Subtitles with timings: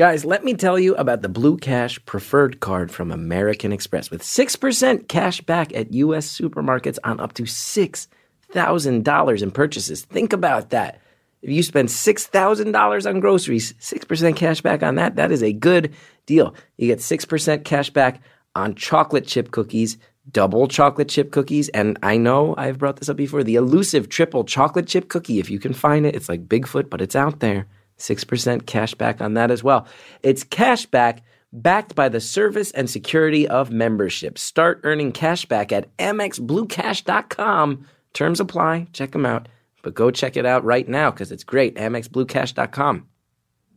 [0.00, 4.22] Guys, let me tell you about the Blue Cash Preferred Card from American Express with
[4.22, 6.26] 6% cash back at U.S.
[6.26, 10.06] supermarkets on up to $6,000 in purchases.
[10.06, 11.02] Think about that.
[11.42, 15.92] If you spend $6,000 on groceries, 6% cash back on that, that is a good
[16.24, 16.54] deal.
[16.78, 18.22] You get 6% cash back
[18.54, 19.98] on chocolate chip cookies,
[20.30, 24.44] double chocolate chip cookies, and I know I've brought this up before the elusive triple
[24.44, 25.40] chocolate chip cookie.
[25.40, 27.66] If you can find it, it's like Bigfoot, but it's out there.
[28.00, 29.86] 6% cash back on that as well.
[30.22, 31.22] It's cash back
[31.52, 34.38] backed by the service and security of membership.
[34.38, 37.86] Start earning cash back at amexbluecash.com.
[38.12, 38.86] Terms apply.
[38.92, 39.48] Check them out.
[39.82, 41.76] But go check it out right now because it's great.
[41.76, 43.06] amexbluecash.com.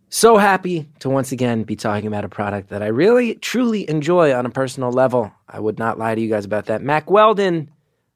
[0.10, 4.32] So happy to once again be talking about a product that I really, truly enjoy
[4.32, 5.32] on a personal level.
[5.50, 6.84] I would not lie to you guys about that.
[6.84, 7.72] Mack Weldon,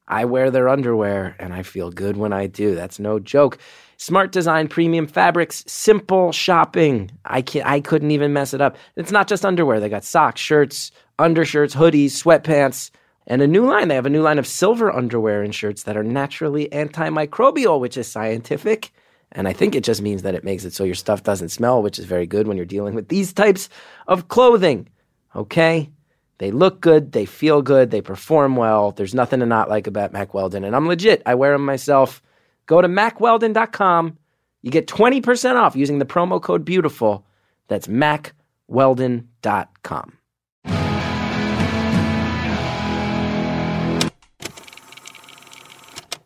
[0.06, 2.76] I wear their underwear and I feel good when I do.
[2.76, 3.58] That's no joke.
[4.00, 7.10] Smart design, premium fabrics, simple shopping.
[7.24, 8.76] I can I couldn't even mess it up.
[8.94, 9.80] It's not just underwear.
[9.80, 12.92] They got socks, shirts, undershirts, hoodies, sweatpants,
[13.26, 13.88] and a new line.
[13.88, 17.96] They have a new line of silver underwear and shirts that are naturally antimicrobial, which
[17.96, 18.92] is scientific.
[19.32, 21.82] And I think it just means that it makes it so your stuff doesn't smell,
[21.82, 23.68] which is very good when you're dealing with these types
[24.06, 24.88] of clothing.
[25.34, 25.90] Okay?
[26.38, 28.92] They look good, they feel good, they perform well.
[28.92, 30.62] There's nothing to not like about Mack Weldon.
[30.62, 31.20] And I'm legit.
[31.26, 32.22] I wear them myself.
[32.68, 34.16] Go to mackweldon.com.
[34.62, 37.24] You get 20% off using the promo code BEAUTIFUL.
[37.66, 40.12] That's mackweldon.com.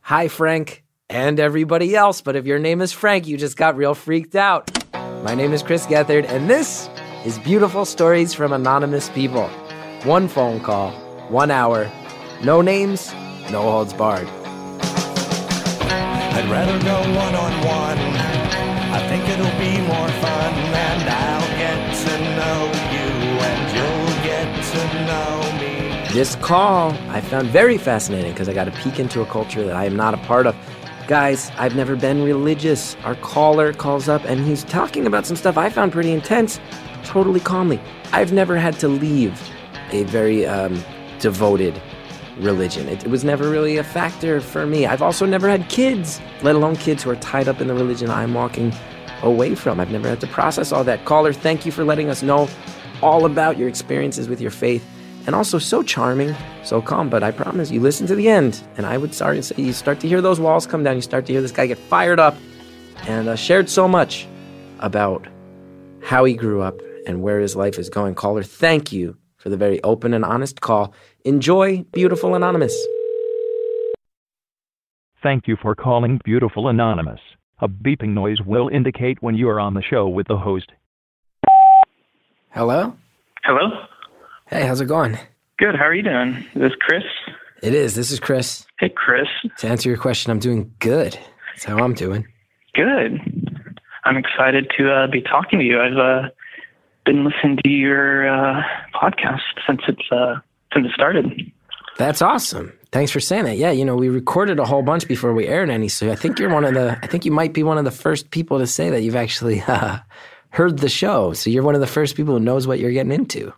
[0.02, 2.20] Hi, Frank and everybody else.
[2.20, 4.70] But if your name is Frank, you just got real freaked out.
[5.22, 6.88] My name is Chris Gethard, and this
[7.24, 9.48] is Beautiful Stories from Anonymous People.
[10.04, 10.90] One phone call,
[11.28, 11.90] one hour,
[12.42, 13.12] no names,
[13.50, 14.28] no holds barred.
[16.42, 17.98] I'd rather go one on one.
[18.90, 24.64] I think it'll be more fun, and I'll get to know you, and you'll get
[24.72, 26.12] to know me.
[26.12, 29.76] This call I found very fascinating because I got a peek into a culture that
[29.76, 30.56] I am not a part of.
[31.06, 32.96] Guys, I've never been religious.
[33.04, 36.58] Our caller calls up and he's talking about some stuff I found pretty intense,
[37.04, 37.80] totally calmly.
[38.12, 39.40] I've never had to leave
[39.92, 40.82] a very um,
[41.20, 41.80] devoted
[42.38, 42.88] religion.
[42.88, 44.86] It, it, was never really a factor for me.
[44.86, 48.10] I've also never had kids, let alone kids who are tied up in the religion
[48.10, 48.72] I'm walking
[49.22, 49.80] away from.
[49.80, 51.04] I've never had to process all that.
[51.04, 52.48] Caller, thank you for letting us know
[53.02, 54.86] all about your experiences with your faith.
[55.24, 56.34] And also so charming,
[56.64, 57.08] so calm.
[57.08, 60.00] But I promise you listen to the end, and I would start say you start
[60.00, 60.96] to hear those walls come down.
[60.96, 62.36] You start to hear this guy get fired up,
[63.06, 64.26] and uh, shared so much
[64.80, 65.24] about
[66.02, 68.16] how he grew up and where his life is going.
[68.16, 70.94] Caller, thank you for the very open and honest call.
[71.24, 72.74] Enjoy, beautiful Anonymous.
[75.22, 77.20] Thank you for calling Beautiful Anonymous.
[77.60, 80.70] A beeping noise will indicate when you are on the show with the host.
[82.50, 82.96] Hello?
[83.44, 83.68] Hello?
[84.48, 85.18] Hey, how's it going?
[85.58, 85.76] Good.
[85.76, 86.44] How are you doing?
[86.54, 87.04] Is this Chris?
[87.62, 87.94] It is.
[87.94, 88.66] This is Chris.
[88.80, 89.28] Hey, Chris.
[89.58, 91.16] To answer your question, I'm doing good.
[91.52, 92.26] That's how I'm doing.
[92.74, 93.20] Good.
[94.04, 95.80] I'm excited to uh, be talking to you.
[95.80, 96.28] I've uh,
[97.04, 98.62] been listening to your uh,
[98.94, 100.36] podcast since it's uh,
[100.72, 101.52] since it started.
[101.98, 102.72] That's awesome.
[102.90, 103.56] Thanks for saying that.
[103.56, 106.38] Yeah, you know, we recorded a whole bunch before we aired any, so I think
[106.38, 106.98] you're one of the.
[107.02, 109.60] I think you might be one of the first people to say that you've actually
[109.66, 109.98] uh,
[110.50, 111.32] heard the show.
[111.32, 113.52] So you're one of the first people who knows what you're getting into.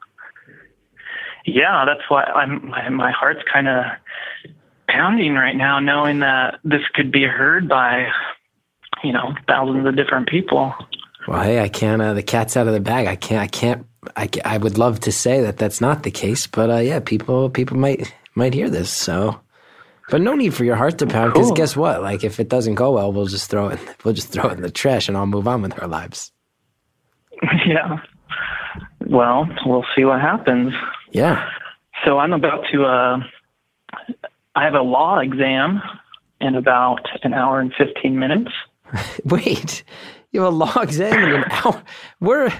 [1.46, 2.68] Yeah, that's why I'm.
[2.68, 3.84] My, my heart's kind of
[4.88, 8.06] pounding right now, knowing that this could be heard by,
[9.02, 10.74] you know, thousands of different people.
[11.26, 12.02] Well, hey, I can't.
[12.02, 13.06] Uh, the cat's out of the bag.
[13.06, 13.40] I can't.
[13.40, 13.86] I can't.
[14.16, 17.48] I, I would love to say that that's not the case, but uh, yeah, people
[17.50, 18.90] people might might hear this.
[18.90, 19.40] So,
[20.10, 21.56] but no need for your heart to pound because cool.
[21.56, 22.02] guess what?
[22.02, 23.80] Like if it doesn't go well, we'll just throw it.
[24.04, 26.32] We'll just throw it in the trash and I'll move on with our lives.
[27.66, 27.98] Yeah.
[29.06, 30.72] Well, we'll see what happens.
[31.12, 31.48] Yeah.
[32.04, 32.84] So I'm about to.
[32.84, 33.18] Uh,
[34.54, 35.82] I have a law exam
[36.40, 38.50] in about an hour and fifteen minutes.
[39.24, 39.84] Wait,
[40.34, 41.82] you have a law exam in an hour.
[42.20, 42.52] We're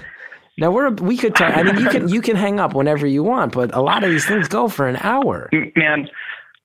[0.57, 1.55] now we're we could talk.
[1.55, 4.09] I mean, you can you can hang up whenever you want, but a lot of
[4.09, 5.49] these things go for an hour.
[5.75, 6.09] Man,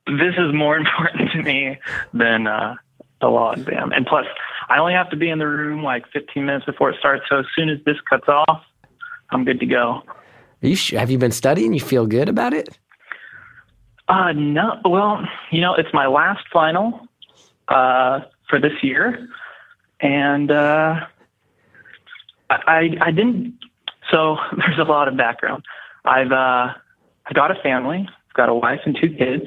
[0.06, 1.78] this is more important to me
[2.14, 2.76] than uh,
[3.20, 3.92] the law exam.
[3.92, 4.26] And plus,
[4.68, 7.24] I only have to be in the room like 15 minutes before it starts.
[7.28, 8.62] So as soon as this cuts off,
[9.30, 10.02] I'm good to go.
[10.60, 11.72] You sh- have you been studying?
[11.72, 12.78] You feel good about it?
[14.08, 14.80] Uh, no.
[14.84, 17.08] Well, you know, it's my last final
[17.68, 19.28] uh, for this year,
[20.00, 21.00] and uh,
[22.48, 23.58] I I didn't.
[24.10, 25.64] So there's a lot of background.
[26.04, 26.74] I've uh,
[27.26, 28.08] I got a family.
[28.08, 29.46] I've got a wife and two kids,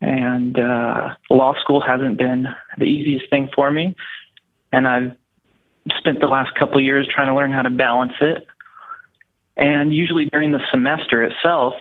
[0.00, 2.46] and uh, law school hasn't been
[2.78, 3.94] the easiest thing for me.
[4.72, 5.12] And I've
[5.98, 8.46] spent the last couple years trying to learn how to balance it.
[9.56, 11.74] And usually during the semester itself,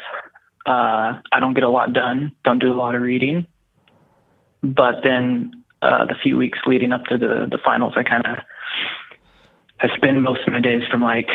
[0.65, 3.45] uh, I don't get a lot done, don't do a lot of reading.
[4.63, 8.37] But then uh, the few weeks leading up to the, the finals, I kind of
[9.81, 11.27] I spend most of my days from like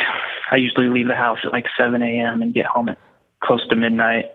[0.51, 2.43] I usually leave the house at like 7 a.m.
[2.43, 2.99] and get home at
[3.43, 4.27] close to midnight,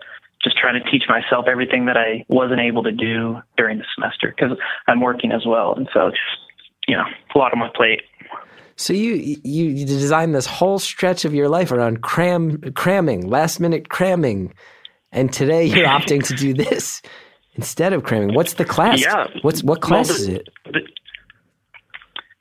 [0.42, 4.34] just trying to teach myself everything that I wasn't able to do during the semester
[4.36, 4.56] because
[4.86, 6.20] I'm working as well, and so just
[6.88, 7.04] you know
[7.34, 8.02] a lot on my plate.
[8.76, 13.58] So you you you designed this whole stretch of your life around cram cramming, last
[13.58, 14.54] minute cramming,
[15.10, 17.02] and today you're opting to do this
[17.56, 18.34] instead of cramming.
[18.34, 19.00] What's the class?
[19.00, 19.26] Yeah.
[19.42, 20.48] What's what class Well, is it?
[20.64, 20.86] the-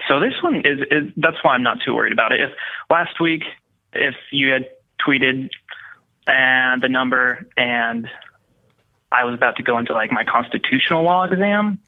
[0.07, 2.39] so this one is, is that's why I'm not too worried about it.
[2.39, 2.51] If
[2.91, 3.43] last week,
[3.93, 4.67] if you had
[5.05, 5.49] tweeted
[6.27, 8.07] and the number and
[9.11, 11.79] I was about to go into like my constitutional law exam,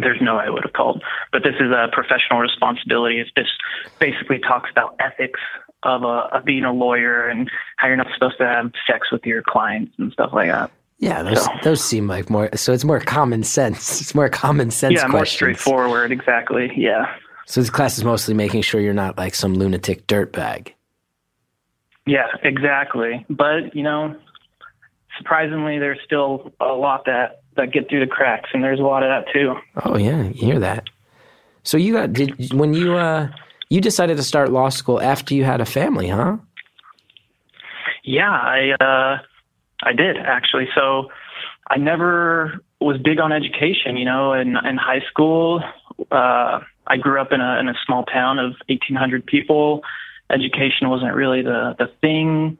[0.00, 1.02] there's no way I would have called.
[1.32, 3.18] But this is a professional responsibility.
[3.20, 3.52] It just
[3.98, 5.40] basically talks about ethics
[5.82, 9.26] of, a, of being a lawyer and how you're not supposed to have sex with
[9.26, 10.70] your clients and stuff like that.
[11.02, 12.48] Yeah, those So- those seem like more.
[12.54, 14.00] So it's more common sense.
[14.00, 14.94] It's more common sense.
[14.94, 16.12] yeah, more straightforward.
[16.12, 16.70] Exactly.
[16.76, 17.12] Yeah.
[17.46, 20.72] So this class is mostly making sure you're not like some lunatic dirtbag.
[22.06, 23.26] Yeah, exactly.
[23.28, 24.14] But you know,
[25.18, 29.02] surprisingly, there's still a lot that that get through the cracks, and there's a lot
[29.02, 29.56] of that too.
[29.84, 30.88] Oh yeah, you hear that.
[31.64, 33.26] So you got did when you uh
[33.70, 36.36] you decided to start law school after you had a family, huh?
[38.04, 39.18] Yeah, I uh,
[39.82, 40.68] I did actually.
[40.74, 41.10] So
[41.68, 43.96] I never was big on education.
[43.96, 45.62] You know, in in high school,
[46.10, 49.82] uh, I grew up in a in a small town of 1,800 people.
[50.30, 52.58] Education wasn't really the the thing.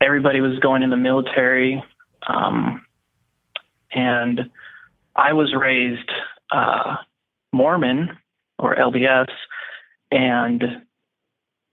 [0.00, 1.82] Everybody was going in the military,
[2.26, 2.84] um,
[3.92, 4.50] and
[5.14, 6.10] I was raised
[6.50, 6.96] uh,
[7.52, 8.18] Mormon
[8.58, 9.28] or LDS,
[10.10, 10.82] and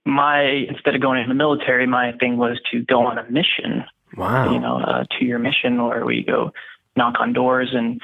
[0.06, 3.86] my instead of going in the military, my thing was to go on a mission
[4.18, 4.52] Wow.
[4.52, 6.52] you know, a two year mission where we go
[6.96, 7.70] knock on doors.
[7.74, 8.02] And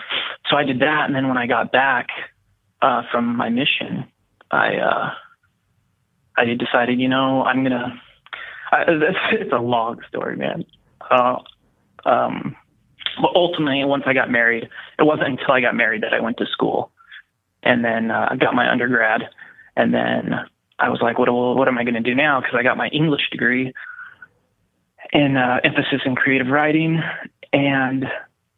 [0.49, 1.05] so I did that.
[1.05, 2.07] And then when I got back
[2.81, 4.05] uh, from my mission,
[4.51, 5.09] I, uh,
[6.37, 7.99] I decided, you know, I'm going to,
[8.87, 10.65] it's, it's a long story, man.
[11.09, 11.37] Uh,
[12.05, 12.55] um,
[13.21, 14.63] but ultimately, once I got married,
[14.99, 16.91] it wasn't until I got married that I went to school.
[17.63, 19.23] And then uh, I got my undergrad.
[19.75, 20.33] And then
[20.79, 22.41] I was like, what, what am I going to do now?
[22.41, 23.73] Because I got my English degree
[25.13, 27.01] in uh, emphasis in creative writing,
[27.53, 28.05] and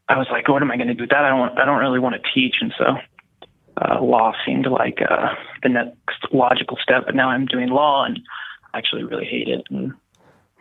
[0.09, 1.23] I was like, what am I going to do with that?
[1.25, 2.85] I don't, I don't really want to teach, and so
[3.81, 7.03] uh, law seemed like uh, the next logical step.
[7.05, 8.19] But now I'm doing law, and
[8.73, 9.93] I actually really hate it, and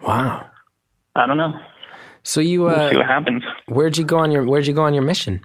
[0.02, 0.46] Wow.
[1.14, 1.58] I don't know.
[2.22, 3.42] So you We'll uh see what happens.
[3.66, 5.40] where'd you go on your where'd you go on your mission?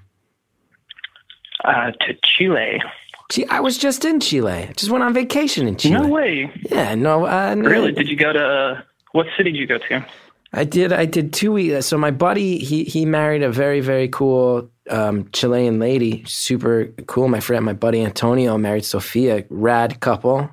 [1.63, 2.81] Uh, to Chile.
[3.29, 4.51] Gee, I was just in Chile.
[4.51, 5.94] I just went on vacation in Chile.
[5.94, 6.51] No way.
[6.69, 7.69] Yeah, no, uh, no.
[7.69, 7.91] Really?
[7.94, 8.44] Did you go to?
[8.45, 10.05] Uh, what city did you go to?
[10.53, 10.92] I did.
[10.92, 11.86] I did two weeks.
[11.86, 17.27] So my buddy, he he married a very very cool um, Chilean lady, super cool.
[17.30, 20.50] My friend, my buddy Antonio married Sofia, rad couple,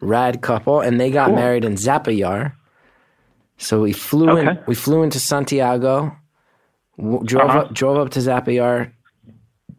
[0.00, 1.36] rad couple, and they got Cool.
[1.36, 2.52] married in Zapallar.
[3.56, 4.58] So we flew in.
[4.66, 6.14] We flew into Santiago,
[6.98, 7.58] w- drove Uh-huh.
[7.60, 8.92] up drove up to Zapallar,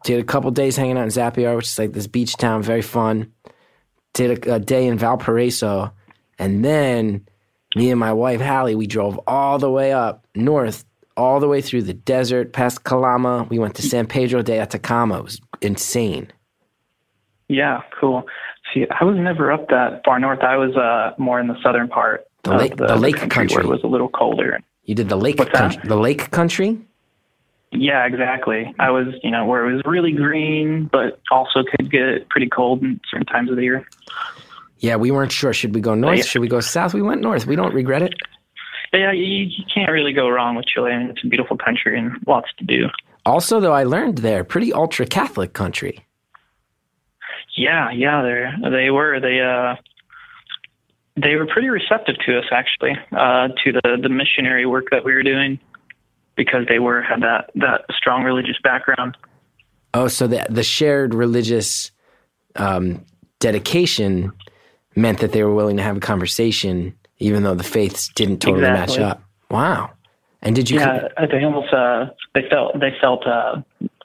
[0.04, 2.82] did a couple days hanging out in Zapallar, which is like this beach town, very
[2.82, 3.32] fun.
[4.14, 5.92] Did a, a day in Valparaiso,
[6.40, 7.24] and then
[7.76, 10.84] me and my wife Hallie, we drove all the way up north,
[11.16, 13.48] all the way through the desert, past Calama.
[13.48, 15.18] We went to San Pedro de Atacama.
[15.18, 16.30] It was insane.
[17.48, 18.24] Yeah, cool.
[18.72, 20.40] See, I was never up that far north.
[20.40, 23.62] I was uh, more in the southern part The lake- the, the lake where country.
[23.64, 24.60] it was a little colder.
[24.84, 25.82] You did the lake country.
[25.84, 26.78] The lake country.
[27.72, 28.74] Yeah, exactly.
[28.80, 32.82] I was, you know, where it was really green, but also could get pretty cold
[32.82, 33.86] in certain times of the year.
[34.80, 35.52] Yeah, we weren't sure.
[35.52, 36.18] Should we go north?
[36.18, 36.24] Yeah.
[36.24, 36.94] Should we go south?
[36.94, 37.46] We went north.
[37.46, 38.14] We don't regret it.
[38.92, 40.90] Yeah, you, you can't really go wrong with Chile.
[40.90, 42.88] I mean, it's a beautiful country and lots to do.
[43.24, 46.04] Also, though, I learned there pretty ultra Catholic country.
[47.56, 49.76] Yeah, yeah, they they were they uh
[51.16, 55.12] they were pretty receptive to us actually uh, to the the missionary work that we
[55.12, 55.58] were doing
[56.36, 59.16] because they were had that that strong religious background.
[59.92, 61.90] Oh, so the the shared religious
[62.56, 63.04] um,
[63.40, 64.32] dedication
[65.00, 68.64] meant that they were willing to have a conversation, even though the faiths didn't totally
[68.64, 68.98] Exactly.
[68.98, 69.22] match up.
[69.50, 69.90] Wow.
[70.42, 70.78] And did you?
[70.78, 73.60] Yeah, they almost uh, they felt they felt uh,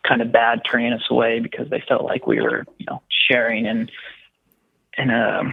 [0.08, 3.66] kind of bad turning us away because they felt like we were you know sharing
[3.66, 3.90] in
[4.98, 5.44] in a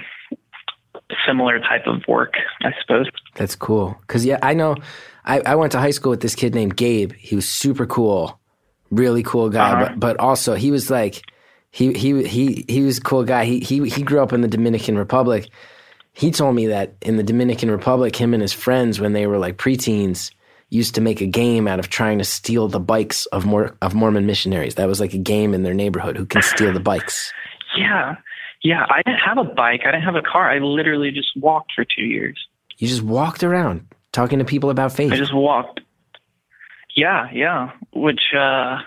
[1.27, 3.07] similar type of work, I suppose.
[3.37, 4.01] That's cool.
[4.07, 4.77] Cause yeah, I know.
[5.25, 7.13] I, I went to high school with this kid named Gabe.
[7.13, 8.41] He was super cool,
[8.91, 9.73] really cool guy.
[9.73, 9.85] Uh-huh.
[9.91, 11.23] But but also he was like,
[11.73, 13.45] he he he he was a cool guy.
[13.45, 15.49] He he he grew up in the Dominican Republic,
[16.13, 19.39] he told me that in the Dominican Republic, him and his friends, when they were
[19.39, 20.31] like preteens,
[20.69, 23.95] used to make a game out of trying to steal the bikes of more of
[23.95, 24.75] Mormon missionaries.
[24.77, 26.17] That was like a game in their neighborhood.
[26.17, 27.33] Who can steal the bikes?
[27.75, 28.17] Yeah.
[28.63, 28.85] Yeah.
[28.91, 29.81] I didn't have a bike.
[29.87, 30.51] I didn't have a car.
[30.51, 32.39] I literally just walked for two years.
[32.77, 35.11] You just walked around talking to people about faith.
[35.11, 35.81] I just walked.
[36.95, 37.31] Yeah.
[37.33, 37.71] Yeah.
[37.95, 38.81] Which, uh,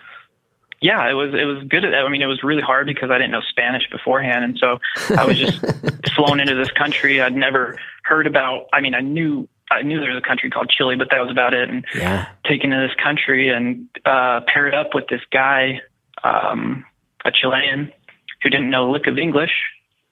[0.85, 1.83] yeah, it was it was good.
[1.83, 4.77] At, I mean, it was really hard because I didn't know Spanish beforehand, and so
[5.17, 5.59] I was just
[6.15, 7.19] flown into this country.
[7.19, 8.67] I'd never heard about.
[8.71, 11.31] I mean, I knew I knew there was a country called Chile, but that was
[11.31, 11.69] about it.
[11.69, 12.27] And yeah.
[12.47, 15.81] taken to this country and uh, paired up with this guy,
[16.23, 16.85] um,
[17.25, 17.91] a Chilean,
[18.43, 19.53] who didn't know a lick of English,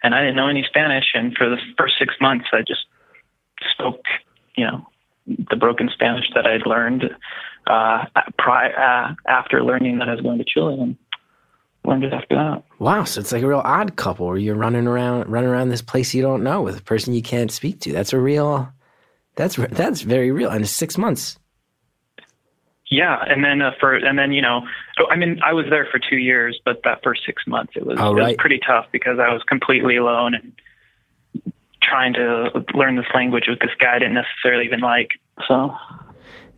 [0.01, 1.05] and I didn't know any Spanish.
[1.13, 2.87] And for the first six months, I just
[3.73, 4.05] spoke,
[4.57, 4.87] you know,
[5.27, 7.03] the broken Spanish that I'd learned
[7.67, 8.05] uh,
[8.37, 10.97] pri- uh, after learning that I was going to Chile and
[11.85, 12.63] learned it after that.
[12.79, 15.81] Wow, so it's like a real odd couple where you're running around, running around this
[15.81, 17.91] place you don't know with a person you can't speak to.
[17.91, 18.71] That's a real,
[19.35, 20.49] that's that's very real.
[20.49, 21.37] And six months.
[22.89, 24.61] Yeah, and then uh, for and then you know,
[25.09, 27.97] I mean, I was there for two years, but that first six months it was,
[27.99, 28.21] oh, right.
[28.21, 30.53] it was pretty tough because I was completely alone and
[31.81, 35.09] trying to learn this language with this guy I didn't necessarily even like.
[35.47, 35.75] So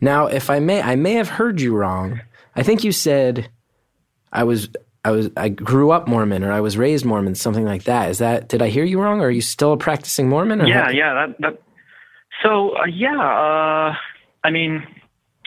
[0.00, 2.20] now, if I may, I may have heard you wrong.
[2.54, 3.50] I think you said
[4.32, 4.68] I was
[5.04, 8.10] I was I grew up Mormon or I was raised Mormon, something like that.
[8.10, 9.20] Is that did I hear you wrong?
[9.20, 10.62] Or are you still a practicing Mormon?
[10.62, 10.90] Or yeah, how?
[10.90, 11.14] yeah.
[11.14, 11.62] That, that,
[12.42, 13.94] so uh, yeah, uh,
[14.44, 14.86] I mean,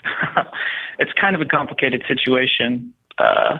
[1.00, 2.94] it's kind of a complicated situation.
[3.18, 3.60] Uh,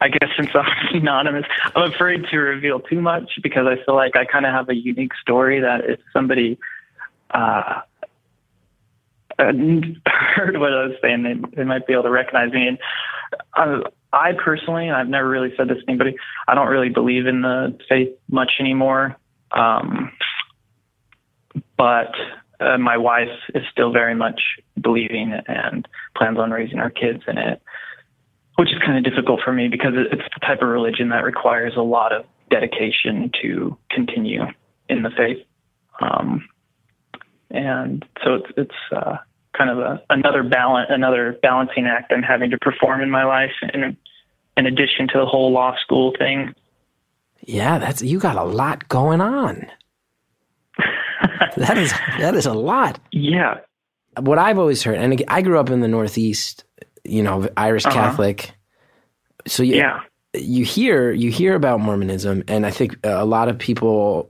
[0.00, 4.16] I guess since I'm anonymous, I'm afraid to reveal too much because I feel like
[4.16, 6.58] I kind of have a unique story that if somebody
[9.38, 9.44] uh,
[10.06, 12.68] heard what I was saying, they, they might be able to recognize me.
[12.68, 12.78] And
[13.56, 17.42] uh, I personally, I've never really said this to anybody, I don't really believe in
[17.42, 19.16] the faith much anymore.
[19.50, 20.12] Um,
[21.76, 22.12] but
[22.60, 24.40] uh, my wife is still very much
[24.80, 25.86] believing and
[26.16, 27.60] plans on raising our kids in it,
[28.56, 31.74] which is kind of difficult for me because it's the type of religion that requires
[31.76, 34.42] a lot of dedication to continue
[34.88, 35.44] in the faith.
[36.00, 36.48] Um,
[37.54, 39.16] and so it's it's uh,
[39.56, 43.52] kind of a, another balance, another balancing act I'm having to perform in my life,
[43.72, 43.96] in
[44.56, 46.54] in addition to the whole law school thing.
[47.46, 49.66] Yeah, that's you got a lot going on.
[51.56, 52.98] that is that is a lot.
[53.12, 53.58] Yeah.
[54.20, 56.64] What I've always heard, and I grew up in the Northeast,
[57.04, 57.94] you know, Irish Uh-huh.
[57.94, 58.52] Catholic.
[59.46, 60.00] So you, Yeah.
[60.34, 64.28] you hear you hear about Mormonism, and I think a lot of people,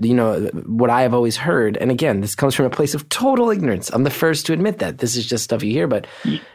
[0.00, 3.08] you know, what I have always heard, and again, this comes from a place of
[3.08, 3.90] total ignorance.
[3.90, 6.06] I'm the first to admit that this is just stuff you hear, but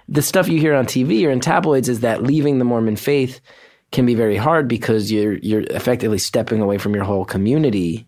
[0.07, 3.41] the stuff you hear on TV or in tabloids is that leaving the Mormon faith
[3.91, 8.07] can be very hard because you're you're effectively stepping away from your whole community.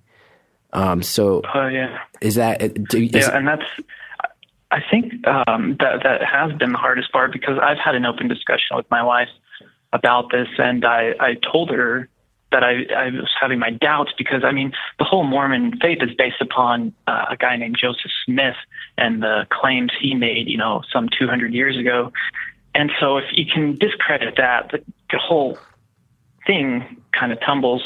[0.74, 2.00] Um, so Oh yeah.
[2.22, 3.66] is that do, is, yeah, and that's
[4.72, 8.28] I think um, that that has been the hardest part because I've had an open
[8.28, 9.30] discussion with my wife
[9.92, 12.08] about this, and I I told her
[12.52, 16.14] that I I was having my doubts because I mean the whole Mormon faith is
[16.16, 18.56] based upon uh, a guy named Joseph Smith
[18.98, 22.12] and the claims he made, you know, some 200 years ago,
[22.74, 25.58] and so if you can discredit that, the, the whole
[26.48, 27.84] thing kind of tumbles,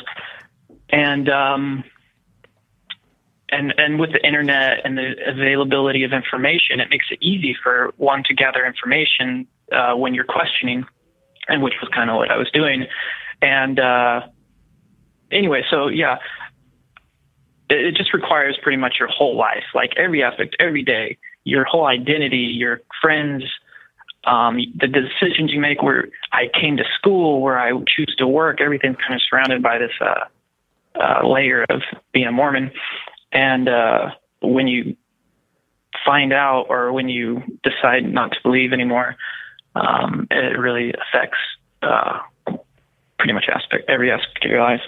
[0.90, 1.84] and um,
[3.50, 7.94] and and with the internet and the availability of information, it makes it easy for
[7.98, 10.86] one to gather information uh, when you're questioning,
[11.48, 12.86] and which was kind of what I was doing.
[13.42, 14.22] And uh,
[15.36, 16.18] anyway, so yeah,
[17.70, 21.66] it, it just requires pretty much your whole life, like every aspect, every day, your
[21.66, 23.44] whole identity, your friends,
[24.26, 25.84] um, the decisions you make.
[25.84, 29.78] Where I came to school, where I choose to work, everything's kind of surrounded by
[29.78, 30.26] this uh,
[31.00, 31.82] uh, layer of
[32.14, 32.72] being a Mormon.
[33.32, 34.12] And uh,
[34.42, 34.96] when you
[36.06, 39.16] find out or when you decide not to believe anymore,
[39.76, 41.38] um, it really affects
[41.82, 42.20] uh,
[43.20, 44.82] pretty much aspect every aspect of your life.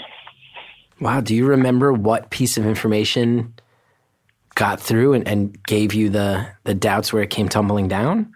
[0.99, 3.53] Wow, do you remember what piece of information
[4.55, 8.33] got through and, and gave you the the doubts where it came tumbling down?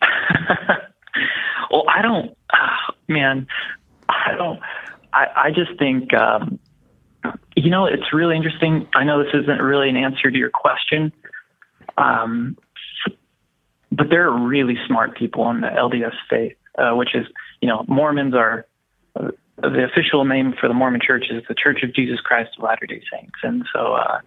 [1.70, 3.46] well, I don't, ah, man,
[4.08, 4.60] I don't.
[5.12, 6.58] I, I just think, um,
[7.56, 8.86] you know, it's really interesting.
[8.94, 11.12] I know this isn't really an answer to your question,
[11.96, 12.58] um,
[13.90, 17.26] but there are really smart people in the LDS faith, uh, which is,
[17.60, 18.66] you know, Mormons are.
[19.58, 22.86] The official name for the Mormon Church is the Church of Jesus Christ of Latter
[22.86, 24.20] Day Saints, and so uh,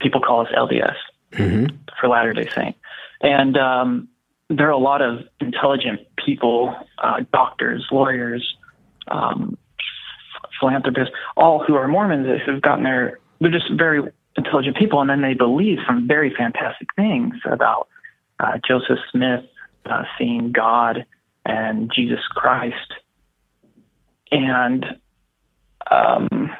[0.00, 0.96] people call us LDS
[1.32, 1.76] Mm-hmm.
[2.00, 2.76] for Latter Day Saint.
[3.20, 4.08] And um,
[4.48, 8.56] there are a lot of intelligent people, uh, doctors, lawyers,
[9.08, 9.58] um,
[10.60, 14.02] philanthropists, all who are Mormons who've gotten their they're just very
[14.36, 17.88] intelligent people, and then they believe some very fantastic things about
[18.40, 19.44] uh, Joseph Smith
[19.84, 21.04] uh, seeing God
[21.44, 22.94] and Jesus Christ,
[24.30, 24.84] and
[25.90, 26.50] um,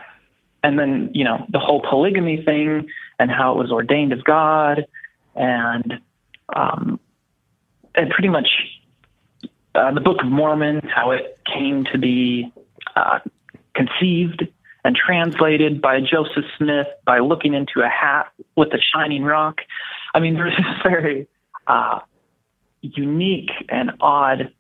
[0.63, 4.87] and then you know the whole polygamy thing and how it was ordained of God,
[5.35, 6.01] and
[6.55, 7.01] um,
[7.95, 8.49] and pretty much
[9.75, 12.53] uh, the Book of Mormon, how it came to be
[12.95, 13.19] uh,
[13.75, 14.47] conceived
[14.85, 19.61] and translated by Joseph Smith by looking into a hat with a shining rock.
[20.15, 21.27] I mean, there's this very
[21.67, 22.01] uh,
[22.81, 24.53] unique and odd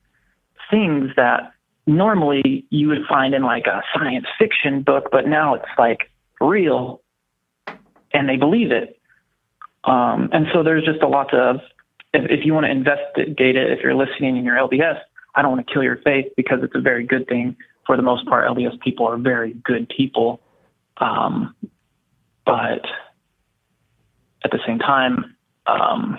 [0.71, 1.53] things that
[1.87, 7.00] normally you would find in like a science fiction book, but now it's like real
[8.12, 8.99] and they believe it.
[9.85, 11.61] Um, and so there's just a lot of,
[12.12, 14.99] if, if you want to investigate it, if you're listening in your LDS,
[15.35, 17.57] I don't want to kill your faith because it's a very good thing.
[17.87, 20.40] For the most part, LDS people are very good people.
[20.97, 21.55] Um,
[22.45, 22.85] but
[24.45, 26.19] at the same time, um,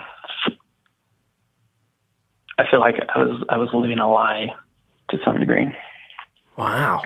[2.58, 4.48] I feel like I was I was living a lie
[5.10, 5.74] to some degree.
[6.56, 7.02] Wow.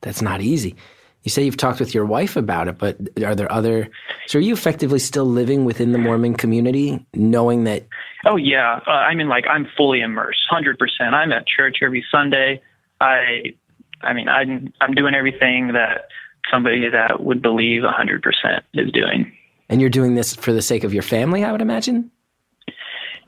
[0.00, 0.76] That's not easy.
[1.22, 3.90] You say you've talked with your wife about it, but are there other?
[4.26, 7.86] So are you effectively still living within the Mormon community, knowing that?
[8.24, 11.14] Oh yeah, uh, I mean, like I'm fully immersed, hundred percent.
[11.14, 12.62] I'm at church every Sunday.
[13.02, 13.54] I,
[14.00, 16.08] I mean, I'm I'm doing everything that
[16.50, 19.30] somebody that would believe hundred percent is doing.
[19.68, 22.10] And you're doing this for the sake of your family, I would imagine.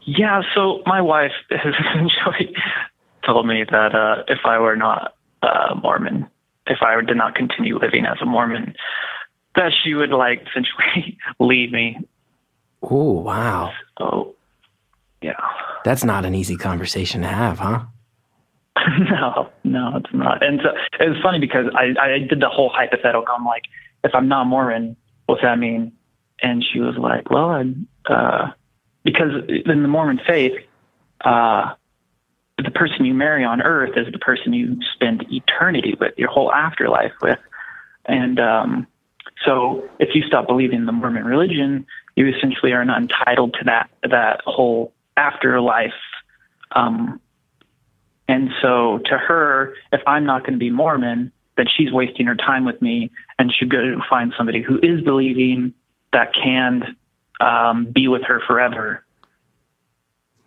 [0.04, 0.40] Yeah.
[0.54, 2.56] So my wife has essentially
[3.26, 6.28] told me that uh, if I were not uh, Mormon,
[6.66, 8.74] if I did not continue living as a Mormon,
[9.56, 11.98] that she would like essentially leave me.
[12.82, 13.72] Oh wow!
[13.98, 14.34] So,
[15.20, 15.34] yeah.
[15.84, 17.84] That's not an easy conversation to have, huh?
[19.10, 20.44] no, no, it's not.
[20.44, 23.24] And so it was funny because I, I did the whole hypothetical.
[23.36, 23.64] I'm like,
[24.02, 25.92] if I'm not Mormon, what's that mean?
[26.42, 28.50] And she was like, well, I, uh,
[29.04, 30.52] because in the Mormon faith,
[31.24, 31.74] uh,
[32.58, 36.52] the person you marry on earth is the person you spend eternity with, your whole
[36.52, 37.38] afterlife with.
[38.04, 38.86] And um,
[39.44, 41.86] so if you stop believing in the Mormon religion,
[42.16, 45.92] you essentially are not entitled to that that whole afterlife.
[46.72, 47.20] Um,
[48.28, 52.34] and so to her, if I'm not going to be Mormon, then she's wasting her
[52.34, 55.74] time with me and should go find somebody who is believing
[56.12, 56.96] that can
[57.40, 59.04] um, be with her forever.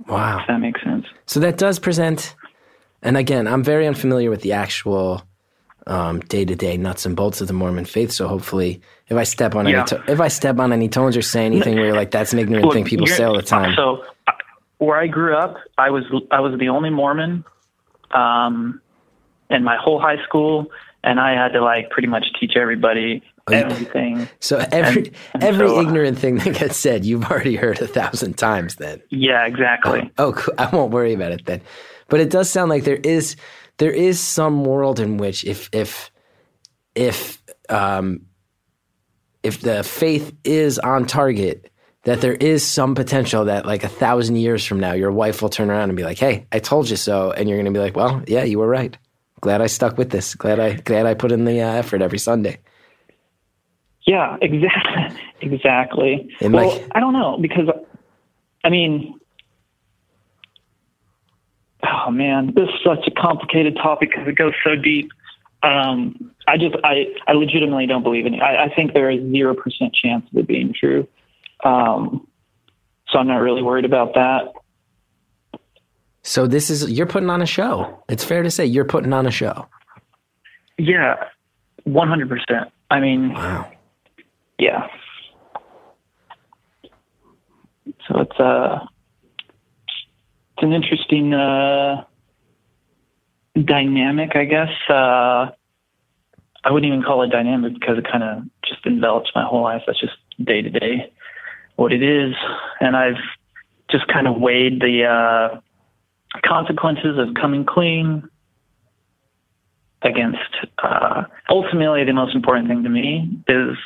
[0.07, 0.39] Wow.
[0.41, 1.05] If that makes sense.
[1.25, 2.35] So that does present,
[3.01, 5.23] and again, I'm very unfamiliar with the actual
[6.27, 8.11] day to day nuts and bolts of the Mormon faith.
[8.11, 9.77] So hopefully, if I step on Yeah.
[9.79, 12.33] any to- if I step on any tones or say anything where you're like that's
[12.33, 13.73] an ignorant Look, thing people say all the time.
[13.75, 14.31] So uh,
[14.79, 17.45] where I grew up, I was I was the only Mormon
[18.11, 18.81] um,
[19.49, 20.71] in my whole high school,
[21.03, 23.21] and I had to like pretty much teach everybody
[23.53, 24.27] everything.
[24.39, 28.37] So every and every so, ignorant thing that gets said, you've already heard a thousand
[28.37, 28.75] times.
[28.75, 30.11] Then Yeah, exactly.
[30.17, 30.53] oh, cool.
[30.57, 31.61] I won't worry about it then.
[32.07, 33.35] But it does sound like there is
[33.77, 36.11] there is some world in which if if
[36.95, 38.21] if um,
[39.43, 41.71] if the faith is on target,
[42.03, 45.49] that there is some potential that like a thousand years from now, your wife will
[45.49, 47.83] turn around and be like, "Hey, I told you so," and you're going to be
[47.83, 48.97] like, "Well, yeah, you were right.
[49.41, 50.33] Glad I stuck with this.
[50.35, 52.59] Glad I glad I put in the uh, effort every Sunday."
[54.05, 55.19] Yeah, exactly.
[55.41, 56.29] Exactly.
[56.41, 57.67] And, well, like- I don't know because,
[58.63, 59.19] I mean,
[61.83, 65.09] oh man, this is such a complicated topic because it goes so deep.
[65.63, 68.41] Um, I just, I, I legitimately don't believe in it.
[68.41, 71.07] I, I think there is zero percent chance of it being true.
[71.63, 72.27] Um,
[73.07, 74.51] so I'm not really worried about that.
[76.23, 78.03] So this is you're putting on a show.
[78.09, 79.67] It's fair to say you're putting on a show.
[80.77, 81.15] Yeah,
[81.83, 82.71] one hundred percent.
[82.89, 83.71] I mean, Wow.
[84.57, 84.87] Yeah.
[88.07, 88.85] So it's uh
[90.53, 92.03] it's an interesting uh
[93.55, 94.69] dynamic, I guess.
[94.89, 95.51] Uh
[96.63, 99.83] I wouldn't even call it dynamic because it kind of just envelops my whole life.
[99.85, 101.11] That's just day to day
[101.75, 102.33] what it is.
[102.79, 103.21] And I've
[103.91, 105.59] just kind of weighed the uh
[106.43, 108.27] consequences of coming clean
[110.01, 110.39] against
[110.79, 113.77] uh ultimately the most important thing to me is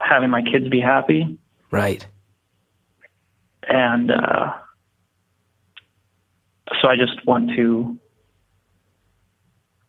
[0.00, 1.38] having my kids be happy
[1.70, 2.06] Right.
[3.68, 4.52] and uh,
[6.80, 7.98] so I just want to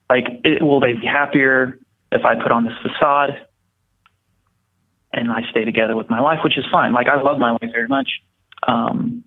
[0.09, 1.79] like it, will they be happier
[2.12, 3.45] if I put on this facade
[5.13, 6.93] and I stay together with my wife, which is fine.
[6.93, 8.09] Like I love my wife very much,
[8.67, 9.23] um,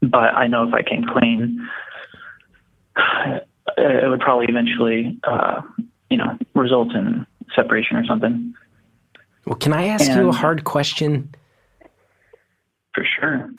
[0.00, 1.68] but I know if I came clean,
[3.76, 5.62] it would probably eventually, uh,
[6.10, 8.54] you know, result in separation or something.
[9.48, 11.34] Well, can I ask you a hard question?
[12.92, 13.50] For sure.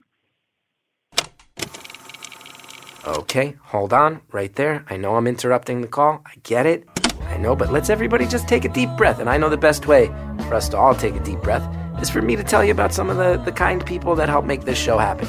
[3.08, 4.86] Okay, hold on right there.
[4.88, 6.21] I know I'm interrupting the call.
[6.28, 6.88] I get it.
[7.23, 9.17] I know, but let's everybody just take a deep breath.
[9.17, 10.12] And I know the best way
[10.47, 11.67] for us to all take a deep breath
[11.99, 14.45] is for me to tell you about some of the, the kind people that help
[14.45, 15.28] make this show happen.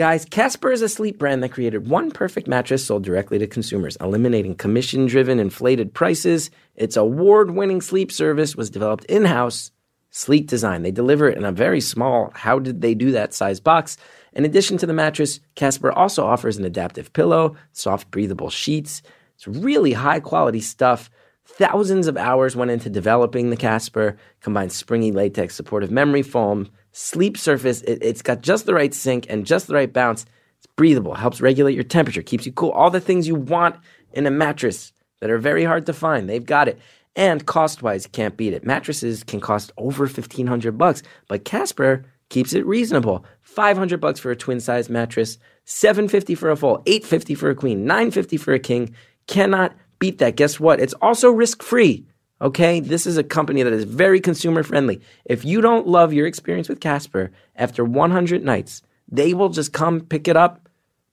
[0.00, 3.96] Guys, Casper is a sleep brand that created one perfect mattress sold directly to consumers,
[4.00, 6.50] eliminating commission driven inflated prices.
[6.74, 9.72] Its award winning sleep service was developed in house,
[10.08, 10.80] sleek design.
[10.80, 13.98] They deliver it in a very small, how did they do that size box.
[14.32, 19.02] In addition to the mattress, Casper also offers an adaptive pillow, soft breathable sheets.
[19.34, 21.10] It's really high quality stuff.
[21.44, 27.36] Thousands of hours went into developing the Casper, combines springy latex supportive memory foam, sleep
[27.36, 27.82] surface.
[27.82, 30.26] It, has got just the right sink and just the right bounce.
[30.58, 32.70] It's breathable, helps regulate your temperature, keeps you cool.
[32.70, 33.76] All the things you want
[34.12, 36.28] in a mattress that are very hard to find.
[36.28, 36.78] They've got it.
[37.16, 38.64] And cost wise, can't beat it.
[38.64, 43.24] Mattresses can cost over 1500 bucks, but Casper keeps it reasonable.
[43.42, 47.84] 500 bucks for a twin size mattress, 750 for a full, 850 for a queen,
[47.84, 48.94] 950 for a king.
[49.26, 50.36] Cannot beat that.
[50.36, 50.80] Guess what?
[50.80, 52.06] It's also risk free.
[52.42, 55.00] Okay, this is a company that is very consumer friendly.
[55.26, 60.00] If you don't love your experience with Casper after 100 nights, they will just come
[60.00, 60.66] pick it up,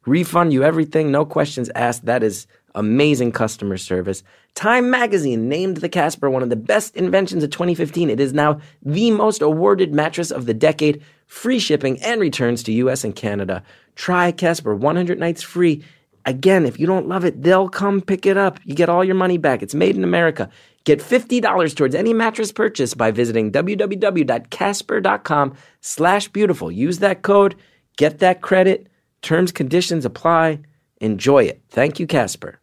[0.05, 2.05] refund you everything, no questions asked.
[2.05, 4.23] That is amazing customer service.
[4.53, 8.09] Time magazine named the Casper one of the best inventions of 2015.
[8.09, 11.03] It is now the most awarded mattress of the decade.
[11.25, 13.63] Free shipping and returns to US and Canada.
[13.95, 15.83] Try Casper 100 nights free.
[16.25, 18.59] Again, if you don't love it, they'll come pick it up.
[18.63, 19.61] You get all your money back.
[19.61, 20.49] It's made in America.
[20.87, 26.71] Get $50 towards any mattress purchase by visiting www.casper.com slash beautiful.
[26.71, 27.57] Use that code,
[27.97, 28.87] get that credit.
[29.21, 30.61] Terms, conditions apply.
[31.01, 31.61] Enjoy it.
[31.67, 32.61] Thank you, Casper.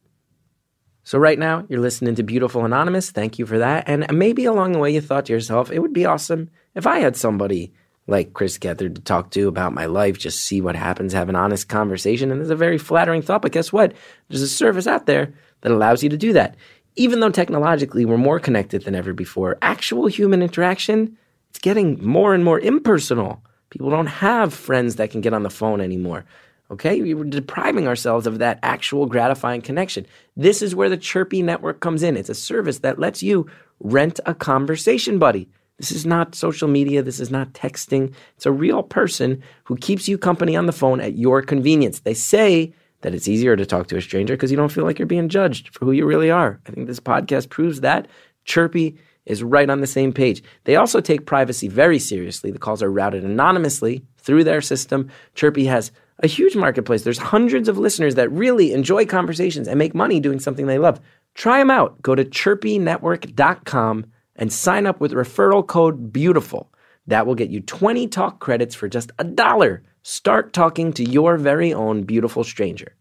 [1.03, 3.11] So right now, you're listening to Beautiful Anonymous.
[3.11, 3.85] Thank you for that.
[3.87, 7.01] And maybe along the way, you thought to yourself, it would be awesome if I
[7.01, 7.75] had somebody
[8.07, 11.37] like Chris Gethard to talk to about my life, just see what happens, have an
[11.37, 12.31] honest conversation.
[12.31, 13.43] And there's a very flattering thought.
[13.43, 13.93] But guess what?
[14.31, 16.57] There's a service out there that allows you to do that.
[16.97, 21.17] Even though technologically we're more connected than ever before, actual human interaction,
[21.51, 23.43] it's getting more and more impersonal.
[23.71, 26.25] People don't have friends that can get on the phone anymore.
[26.71, 30.07] Okay, we were depriving ourselves of that actual gratifying connection.
[30.37, 32.17] This is where the Chirpy Network comes in.
[32.17, 33.47] It's a service that lets you
[33.81, 35.49] rent a conversation buddy.
[35.79, 37.03] This is not social media.
[37.03, 38.15] This is not texting.
[38.37, 42.01] It's a real person who keeps you company on the phone at your convenience.
[42.01, 42.73] They say
[43.05, 45.29] that it's easier to talk to a stranger because you don't feel like you're being
[45.29, 46.59] judged for who you really are.
[46.67, 48.09] I think this podcast proves that.
[48.47, 50.43] Chirpy is right on the same page.
[50.65, 52.51] They also take privacy very seriously.
[52.51, 55.11] The calls are routed anonymously through their system.
[55.35, 57.03] Chirpy has a huge marketplace.
[57.03, 60.99] There's hundreds of listeners that really enjoy conversations and make money doing something they love.
[61.35, 62.01] Try them out.
[62.01, 66.69] Go to chirpynetwork.com and sign up with referral code BEAUTIFUL.
[67.07, 69.83] That will get you 20 talk credits for just a dollar.
[70.07, 72.95] Start talking to your very own beautiful stranger.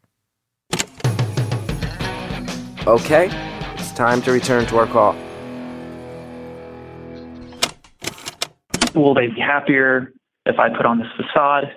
[2.87, 3.29] Okay,
[3.73, 5.13] it's time to return to our call.
[8.95, 10.13] Will they be happier
[10.45, 11.73] if I put on this facade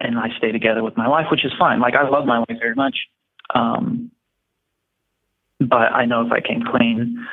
[0.00, 1.80] and I stay together with my wife, which is fine.
[1.80, 2.98] Like I love my wife very much.
[3.54, 4.10] Um,
[5.60, 7.26] but I know if I came clean,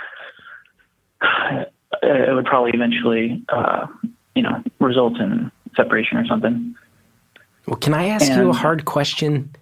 [2.02, 3.88] it would probably eventually, uh,
[4.36, 6.76] you know, result in separation or something.
[7.66, 9.56] Well, can I ask you a hard question?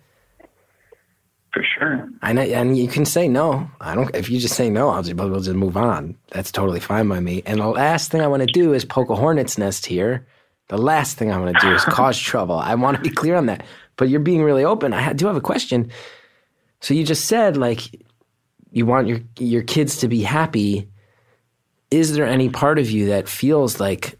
[1.54, 2.10] For sure.
[2.22, 3.70] I know, and you can say no.
[3.82, 4.16] I don't.
[4.16, 6.18] If you just say no, I'll just we'll just move on.
[6.30, 7.44] That's totally fine by me.
[7.46, 10.26] And the last thing I want to do is poke a hornet's nest here.
[10.70, 12.56] The last thing I want to do is cause trouble.
[12.56, 13.66] I want to be clear on that.
[13.98, 14.94] But you're being really open.
[14.94, 15.92] I do have a question.
[16.80, 18.02] So you just said like
[18.72, 20.88] you want your your kids to be happy.
[21.92, 24.18] Is there any part of you that feels like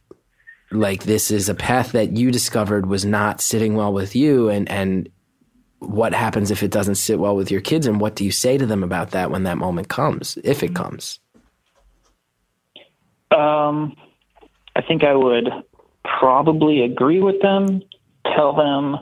[0.72, 4.70] like this is a path that you discovered was not sitting well with you and
[4.70, 5.10] and
[5.80, 8.58] what happens if it doesn't sit well with your kids and what do you say
[8.58, 11.20] to them about that when that moment comes if it comes
[13.32, 13.96] Um,
[14.76, 15.50] I think I would
[16.04, 17.82] probably agree with them,
[18.26, 18.98] tell them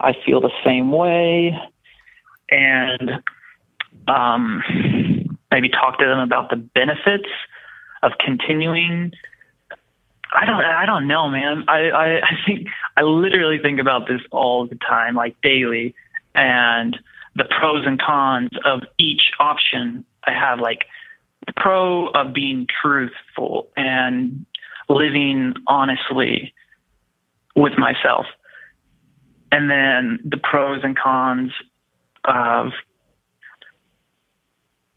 [0.00, 1.56] I feel the same way,
[2.50, 3.22] and
[4.08, 4.62] um,
[5.50, 7.28] maybe talk to them about the benefits
[8.02, 9.12] of continuing.
[10.32, 10.64] I don't.
[10.64, 11.64] I don't know, man.
[11.68, 15.94] I, I, I think I literally think about this all the time, like daily,
[16.34, 16.98] and
[17.36, 20.04] the pros and cons of each option.
[20.24, 20.86] I have like
[21.46, 24.46] the pro of being truthful and
[24.88, 26.54] living honestly
[27.54, 28.26] with myself
[29.52, 31.52] and then the pros and cons
[32.24, 32.72] of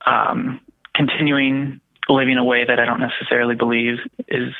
[0.06, 0.62] um,
[0.96, 3.98] continuing living a way that I don't necessarily believe
[4.30, 4.54] is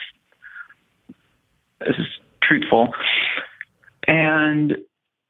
[1.88, 2.08] is
[2.42, 2.94] truthful.
[4.08, 4.78] And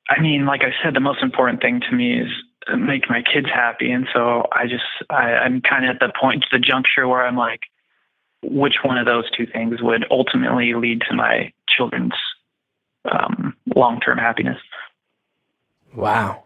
[0.10, 2.30] I mean, like I said, the most important thing to me is
[2.78, 3.92] make my kids happy.
[3.92, 7.38] And so I just I, I'm kind of at the point, the juncture where I'm
[7.38, 7.62] like,
[8.42, 12.14] which one of those two things would ultimately lead to my children's
[13.12, 14.58] um, long term happiness?
[15.96, 16.44] Wow.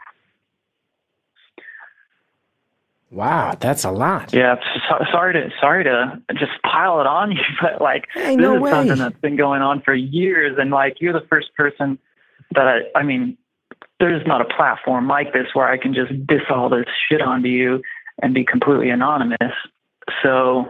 [3.11, 4.33] Wow, that's a lot.
[4.33, 4.55] Yeah,
[4.87, 8.55] so, sorry to sorry to just pile it on you, but like Hey, this no
[8.55, 8.71] is way.
[8.71, 11.97] something that's been going on for years, and like you're the first person
[12.55, 13.37] that I, I mean,
[13.99, 17.49] there's not a platform like this where I can just diss all this shit onto
[17.49, 17.81] you
[18.21, 19.53] and be completely anonymous.
[20.23, 20.65] So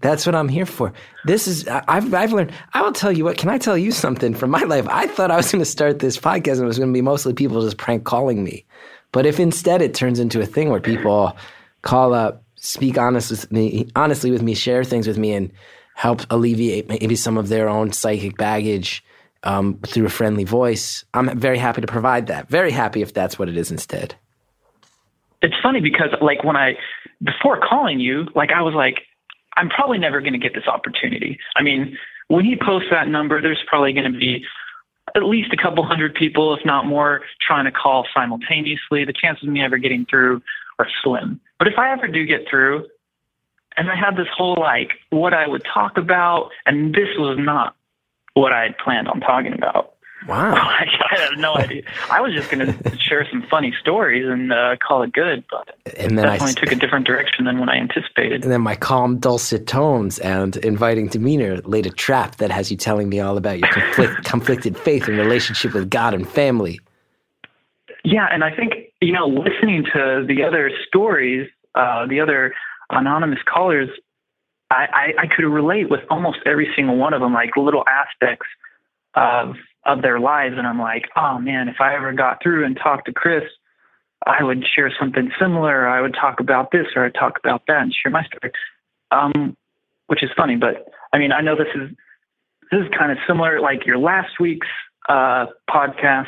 [0.00, 0.92] That's what I'm here for.
[1.24, 2.52] This is I've I've learned.
[2.74, 3.36] I will tell you what.
[3.38, 4.86] Can I tell you something from my life?
[4.88, 7.02] I thought I was going to start this podcast and it was going to be
[7.02, 8.64] mostly people just prank calling me.
[9.12, 11.36] But if instead it turns into a thing where people
[11.82, 15.50] call up, speak honest with me, honestly with me, share things with me, and
[15.94, 19.02] help alleviate maybe some of their own psychic baggage
[19.46, 22.48] um, through a friendly voice, I'm very happy to provide that.
[22.48, 24.14] Very happy if that's what it is instead.
[25.40, 26.74] it's funny because like when I
[27.22, 29.02] before calling you, like I was like,
[29.56, 31.38] I'm probably never going to get this opportunity.
[31.56, 31.96] I mean,
[32.28, 34.44] when he posts that number, there's probably going to be
[35.16, 39.04] at least a couple hundred people, if not more, trying to call simultaneously.
[39.04, 40.42] The chances of me ever getting through
[40.78, 41.40] are slim.
[41.58, 42.86] But if I ever do get through,
[43.76, 47.74] and I had this whole like what I would talk about, and this was not
[48.34, 49.94] what I had planned on talking about.
[50.26, 50.54] Wow.
[50.54, 51.82] I had no idea.
[52.10, 55.76] I was just going to share some funny stories and uh, call it good, but
[55.96, 58.42] And then I definitely took a different direction than what I anticipated.
[58.42, 62.76] And then my calm, dulcet tones and inviting demeanor laid a trap that has you
[62.76, 66.80] telling me all about your conflict, conflicted faith and relationship with God and family.
[68.04, 72.54] Yeah, and I think you know, listening to the other stories, uh, the other
[72.90, 73.88] anonymous callers,
[74.70, 78.46] I, I, I could relate with almost every single one of them, like little aspects
[79.14, 79.56] of
[79.86, 83.06] of their lives, and I'm like, oh man, if I ever got through and talked
[83.06, 83.44] to Chris,
[84.26, 85.88] I would share something similar.
[85.88, 88.52] I would talk about this, or I'd talk about that, and share my story.
[89.12, 89.56] Um,
[90.08, 91.90] which is funny, but I mean, I know this is
[92.70, 94.66] this is kind of similar, like your last week's
[95.08, 96.26] uh, podcast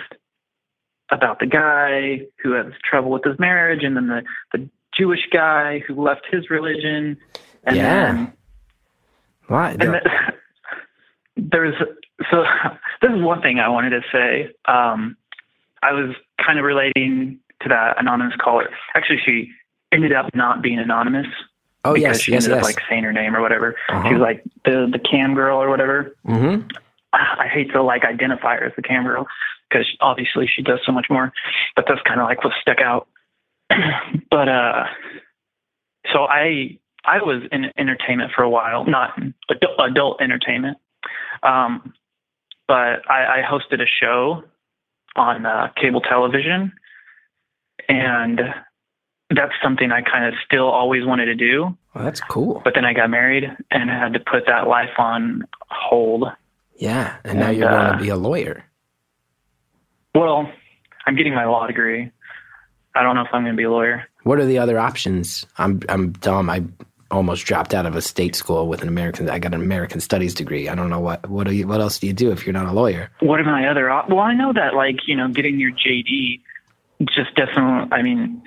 [1.11, 5.81] about the guy who has trouble with his marriage, and then the the Jewish guy
[5.87, 7.16] who left his religion,
[7.64, 8.12] and Yeah.
[8.12, 8.33] then
[9.49, 9.71] Why?
[9.73, 10.03] and then,
[11.37, 11.75] there's
[12.31, 12.44] so
[13.02, 14.54] this is one thing I wanted to say.
[14.66, 15.16] Um,
[15.83, 18.68] I was kind of relating to that anonymous caller.
[18.94, 19.50] Actually, she
[19.92, 21.26] ended up not being anonymous
[21.85, 22.64] oh, because yes, she yes, ended yes.
[22.64, 23.76] up like saying her name or whatever.
[23.88, 24.09] Uh-huh.
[24.09, 26.14] She was like the the cam girl or whatever.
[26.26, 26.66] mm-hmm.
[27.12, 29.26] I hate to like identify her as the cam girl
[29.68, 31.33] because obviously she does so much more,
[31.76, 33.09] but that's kind of like what stuck out.
[34.31, 34.85] but uh,
[36.12, 39.18] so I I was in entertainment for a while, not
[39.50, 40.78] adult, adult entertainment,
[41.42, 41.94] um,
[42.68, 44.44] but I, I hosted a show
[45.16, 46.72] on uh, cable television,
[47.88, 48.40] and
[49.31, 51.76] that's something I kind of still always wanted to do.
[51.94, 52.61] Well, that's cool.
[52.62, 56.24] But then I got married and had to put that life on hold.
[56.76, 58.64] Yeah, and now you're going uh, to be a lawyer.
[60.14, 60.50] Well,
[61.07, 62.12] I'm getting my law degree.
[62.94, 64.04] I don't know if I'm going to be a lawyer.
[64.22, 65.46] What are the other options?
[65.57, 66.50] I'm I'm dumb.
[66.50, 66.64] I
[67.11, 69.29] almost dropped out of a state school with an American.
[69.31, 70.68] I got an American Studies degree.
[70.68, 72.73] I don't know what what you what else do you do if you're not a
[72.73, 73.11] lawyer?
[73.21, 73.90] What are my other?
[73.90, 76.40] Op- well, I know that like you know, getting your JD
[77.07, 77.88] just definitely.
[77.92, 78.42] I mean,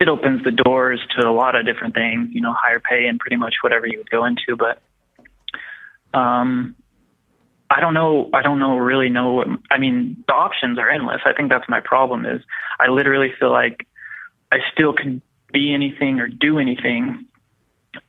[0.00, 2.30] it opens the doors to a lot of different things.
[2.32, 4.56] You know, higher pay and pretty much whatever you would go into.
[4.56, 4.80] But
[6.18, 6.76] um,
[7.70, 8.30] I don't know.
[8.32, 8.78] I don't know.
[8.78, 9.44] Really know.
[9.70, 11.20] I mean, the options are endless.
[11.24, 12.24] I think that's my problem.
[12.24, 12.42] Is
[12.80, 13.86] I literally feel like
[14.50, 15.20] I still can
[15.52, 17.26] be anything or do anything.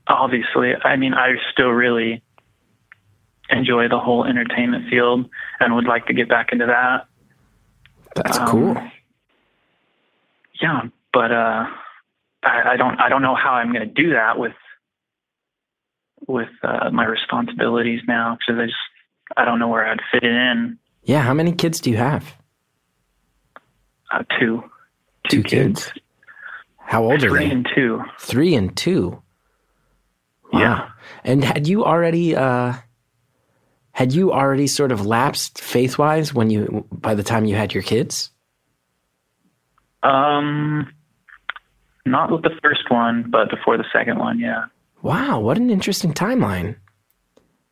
[0.07, 2.21] Obviously, I mean, I still really
[3.49, 7.07] enjoy the whole entertainment field and would like to get back into that.
[8.15, 8.77] That's Um, cool.
[10.61, 11.65] Yeah, but uh,
[12.43, 14.53] I, I don't I don't know how I'm going to do that with
[16.27, 18.77] with uh, my responsibilities now because I just
[19.37, 20.77] I don't know where I'd fit it in.
[21.03, 21.21] Yeah.
[21.21, 22.35] How many kids do you have?
[24.11, 24.63] Uh, two,
[25.29, 25.91] Two kids.
[26.77, 27.27] How old are they?
[27.27, 28.01] three and two.
[28.19, 29.21] Three and two.
[30.55, 30.61] Wow.
[30.61, 30.89] Yeah.
[31.23, 32.73] And had you already uh
[33.91, 37.73] had you already sort of lapsed faith wise when you by the time you had
[37.73, 38.31] your kids?
[40.03, 40.93] Um,
[42.05, 44.39] not with the first one, but before the second one.
[44.39, 44.65] Yeah.
[45.01, 46.77] Wow, what an interesting timeline.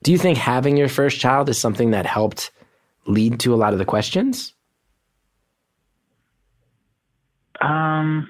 [0.01, 2.51] Do you think having your first child is something that helped
[3.05, 4.53] lead to a lot of the questions?
[7.61, 8.29] Um,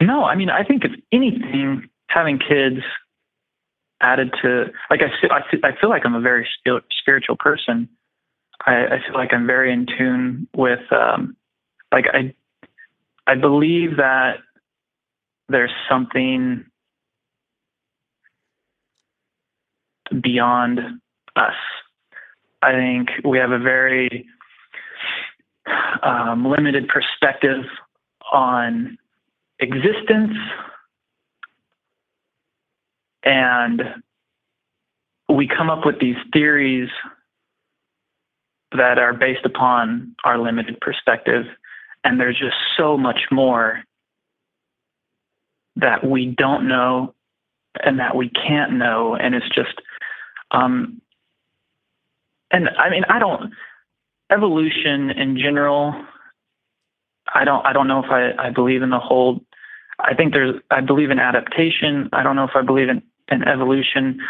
[0.00, 2.80] no, I mean, I think if anything, having kids
[4.00, 6.48] added to like I I I feel like I'm a very
[7.00, 7.88] spiritual person.
[8.66, 11.36] I, I feel like I'm very in tune with um,
[11.92, 12.34] like I
[13.26, 14.38] I believe that
[15.48, 16.64] there's something
[20.22, 20.80] beyond
[21.36, 21.54] us.
[22.62, 24.26] I think we have a very
[26.02, 27.64] um, limited perspective
[28.32, 28.98] on
[29.60, 30.36] existence
[33.22, 33.82] and
[35.28, 36.90] we come up with these theories
[38.72, 41.46] that are based upon our limited perspective.
[42.04, 43.82] And there's just so much more
[45.76, 47.14] that we don't know
[47.82, 49.14] and that we can't know.
[49.14, 49.80] And it's just
[50.50, 51.00] um
[52.50, 53.52] and i mean i don't
[54.32, 55.94] evolution in general
[57.34, 59.40] i don't i don't know if i i believe in the whole
[59.98, 62.08] i think there's i believe in adaptation.
[62.12, 64.20] I don't know if i believe in in evolution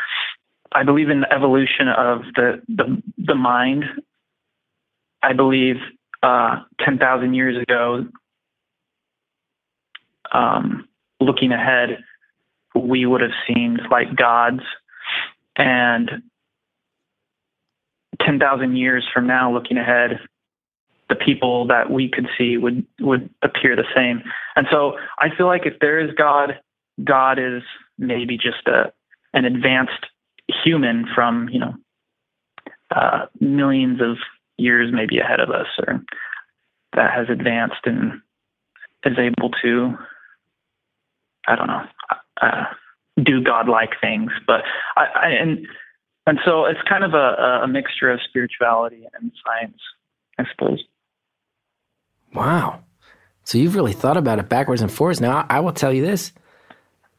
[0.72, 3.84] i believe in the evolution of the the, the mind
[5.22, 5.76] i believe
[6.22, 8.06] uh 10,000 years ago
[10.32, 10.86] um
[11.20, 12.02] looking ahead,
[12.74, 14.62] we would have seemed like gods.
[15.56, 16.22] And
[18.24, 20.20] 10,000 years from now, looking ahead,
[21.08, 24.22] the people that we could see would, would appear the same.
[24.56, 26.58] And so I feel like if there is God,
[27.02, 27.62] God is
[28.00, 28.92] maybe just a,
[29.32, 30.06] an advanced
[30.64, 31.74] human from, you know,
[32.94, 34.16] uh, millions of
[34.56, 36.02] years maybe ahead of us or
[36.94, 38.20] that has advanced and
[39.04, 39.96] is able to
[41.46, 41.82] I don't know,
[42.40, 42.64] uh,
[43.22, 44.30] do godlike things.
[44.46, 44.62] But
[44.96, 45.66] I, I, and
[46.26, 49.78] and so it's kind of a, a mixture of spirituality and science,
[50.38, 50.84] I suppose.
[52.34, 52.84] Wow.
[53.44, 55.20] So you've really thought about it backwards and forwards.
[55.20, 56.32] Now I will tell you this.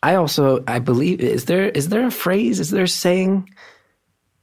[0.03, 3.49] I also I believe is there is there a phrase is there a saying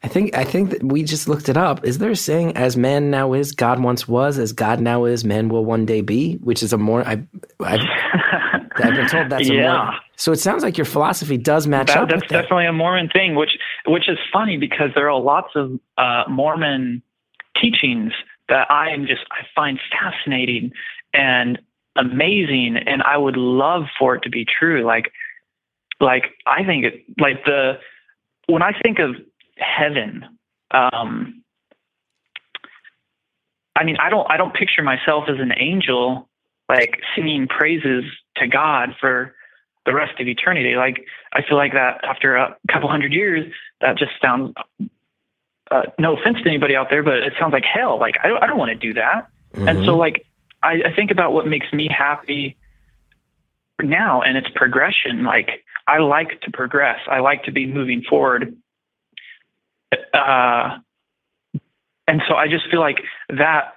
[0.03, 1.85] I think I think that we just looked it up.
[1.85, 5.25] Is there a saying as man now is, God once was, as God now is,
[5.25, 7.25] man will one day be, which is a more I
[7.61, 7.81] I've,
[8.77, 9.73] I've been told that's yeah.
[9.73, 12.09] a more so it sounds like your philosophy does match that, up.
[12.09, 12.42] That's that.
[12.42, 13.53] definitely a Mormon thing, which
[13.87, 17.03] which is funny because there are lots of uh, Mormon
[17.61, 18.12] teachings
[18.49, 20.73] that I am just I find fascinating
[21.14, 21.59] and
[21.97, 24.85] amazing, and I would love for it to be true.
[24.85, 25.12] Like
[26.01, 27.79] like I think it like the
[28.47, 29.17] when I think of
[29.57, 30.25] heaven.
[30.71, 31.43] Um,
[33.75, 36.29] I mean, I don't I don't picture myself as an angel
[36.69, 38.05] like singing praises
[38.37, 39.35] to God for
[39.87, 40.77] the rest of eternity.
[40.77, 44.55] Like I feel like that after a couple hundred years, that just sounds.
[45.71, 47.99] Uh, no offense to anybody out there, but it sounds like hell.
[47.99, 49.29] Like I don't, I don't want to do that.
[49.55, 49.69] Mm-hmm.
[49.69, 50.27] And so like
[50.63, 52.57] I, I think about what makes me happy
[53.83, 55.25] now, and it's progression.
[55.25, 57.01] Like I like to progress.
[57.11, 58.55] I like to be moving forward
[59.92, 60.79] uh,
[62.07, 62.98] and so I just feel like
[63.29, 63.74] that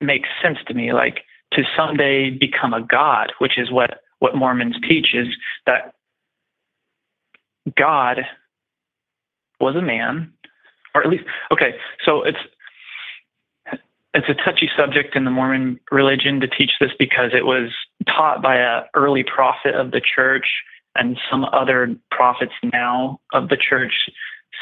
[0.00, 0.92] makes sense to me.
[0.92, 1.20] Like
[1.52, 5.28] to someday become a god, which is what what Mormons teach, is
[5.66, 5.94] that
[7.76, 8.18] God
[9.60, 10.32] was a man,
[10.94, 11.74] or at least okay.
[12.04, 12.38] So it's
[14.14, 17.70] it's a touchy subject in the Mormon religion to teach this because it was
[18.06, 20.46] taught by a early prophet of the church
[20.98, 24.08] and some other prophets now of the church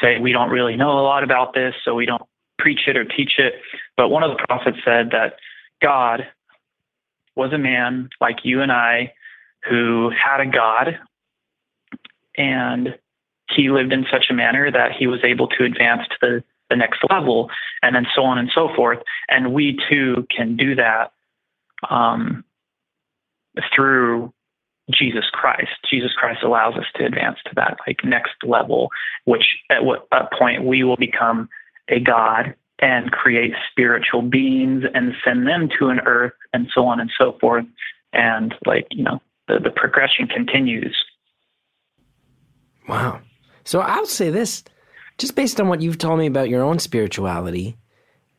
[0.01, 2.23] say we don't really know a lot about this, so we don't
[2.59, 3.53] preach it or teach it.
[3.97, 5.35] But one of the prophets said that
[5.81, 6.27] God
[7.35, 9.13] was a man like you and I
[9.69, 10.99] who had a God
[12.37, 12.97] and
[13.49, 16.75] he lived in such a manner that he was able to advance to the, the
[16.75, 17.49] next level
[17.81, 18.99] and then so on and so forth.
[19.29, 21.11] And we too can do that
[21.89, 22.43] um,
[23.73, 24.33] through
[24.91, 25.71] Jesus Christ.
[25.89, 28.89] Jesus Christ allows us to advance to that like next level,
[29.25, 31.49] which at what a point we will become
[31.89, 36.99] a God and create spiritual beings and send them to an earth and so on
[36.99, 37.65] and so forth.
[38.13, 40.95] And like, you know, the, the progression continues.
[42.87, 43.21] Wow.
[43.63, 44.63] So I'll say this,
[45.17, 47.77] just based on what you've told me about your own spirituality,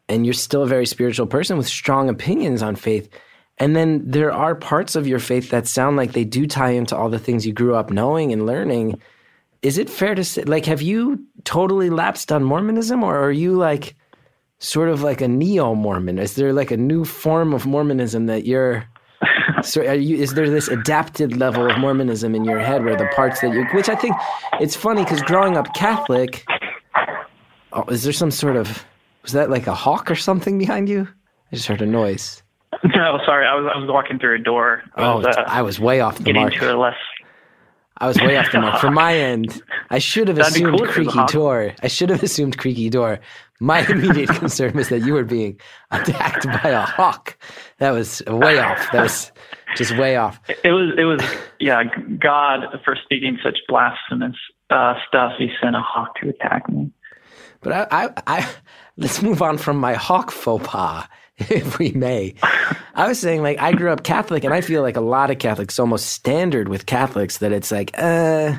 [0.09, 3.09] and you're still a very spiritual person with strong opinions on faith
[3.59, 6.97] and then there are parts of your faith that sound like they do tie into
[6.97, 9.01] all the things you grew up knowing and learning.
[9.63, 13.55] Is it fair to say, like, have you totally lapsed on Mormonism or are you
[13.55, 13.97] like
[14.59, 16.19] sort of like a neo Mormon?
[16.19, 18.85] Is there like a new form of Mormonism that you're.
[19.63, 23.41] So you, is there this adapted level of Mormonism in your head where the parts
[23.41, 24.15] that you, which I think
[24.61, 26.45] it's funny because growing up Catholic,
[27.73, 28.85] oh, is there some sort of,
[29.23, 31.09] was that like a hawk or something behind you?
[31.51, 32.43] I just heard a noise.
[32.95, 34.83] No, sorry, I was I was walking through a door.
[34.97, 36.55] I Oh, was, uh, I was way off the getting mark.
[36.55, 36.95] to a less.
[37.99, 38.79] I was way off the mark.
[38.81, 41.75] From my end, I should have That'd assumed cool if it was a creaky door.
[41.83, 43.21] I should have assumed creaky door.
[43.59, 45.59] My immediate concern was that you were being
[45.91, 47.39] attacked by a hawk.
[47.79, 48.87] That was way off.
[48.93, 49.33] That was
[49.77, 50.39] just way off.
[50.63, 51.23] It was it was
[51.59, 51.85] yeah.
[52.19, 54.37] God for speaking such blasphemous
[54.69, 55.33] uh, stuff.
[55.39, 56.91] He sent a hawk to attack me.
[57.63, 58.49] But I, I, I
[58.99, 61.09] let's move on from my hawk faux pas,
[61.51, 62.35] if we may.
[62.95, 65.39] I was saying, like, I grew up Catholic, and I feel like a lot of
[65.39, 68.55] Catholics, almost standard with Catholics, that it's like, uh,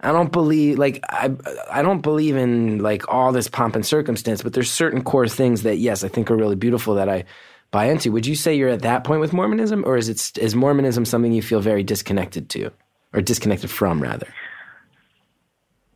[0.00, 1.30] I don't believe, like, I,
[1.70, 5.62] I don't believe in like all this pomp and circumstance, but there's certain core things
[5.62, 7.24] that, yes, I think are really beautiful that I
[7.70, 8.10] buy into.
[8.12, 11.32] Would you say you're at that point with Mormonism, or is it is Mormonism something
[11.32, 12.70] you feel very disconnected to,
[13.12, 14.32] or disconnected from, rather?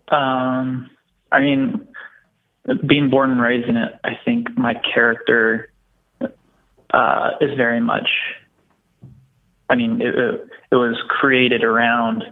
[0.09, 0.91] Um,
[1.31, 1.89] I mean,
[2.87, 5.72] being born and raised in it, I think my character
[6.93, 8.09] uh, is very much.
[9.69, 12.25] I mean, it, it, was created around.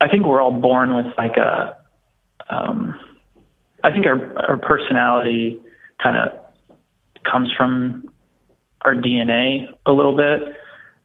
[0.00, 1.76] I think we're all born with like a.
[2.50, 2.98] Um,
[3.84, 5.60] I think our our personality
[6.02, 6.32] kind of
[7.30, 8.10] comes from
[8.82, 10.56] our DNA a little bit.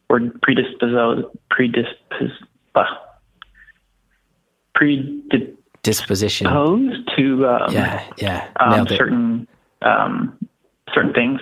[0.09, 2.31] We're predisposed predispos
[2.75, 2.83] uh,
[4.73, 6.47] predisposed Disposition.
[6.47, 8.49] to um, Yeah, yeah.
[8.59, 9.47] um, Nailed certain
[9.81, 10.37] um,
[10.93, 11.41] certain things,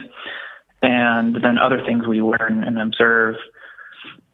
[0.81, 3.35] and then other things we learn and observe.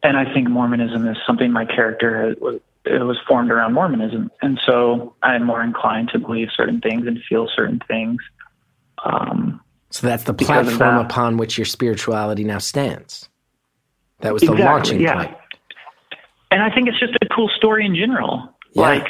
[0.03, 4.59] And I think Mormonism is something my character was it was formed around Mormonism, and
[4.63, 8.21] so I'm more inclined to believe certain things and feel certain things.
[9.03, 11.05] Um, So that's the platform that.
[11.05, 13.27] upon which your spirituality now stands.
[14.19, 15.25] That was the Exactly, launching yeah.
[15.25, 15.37] point.
[16.51, 18.55] and I think it's just a cool story in general.
[18.73, 18.81] Yeah.
[18.83, 19.07] Like,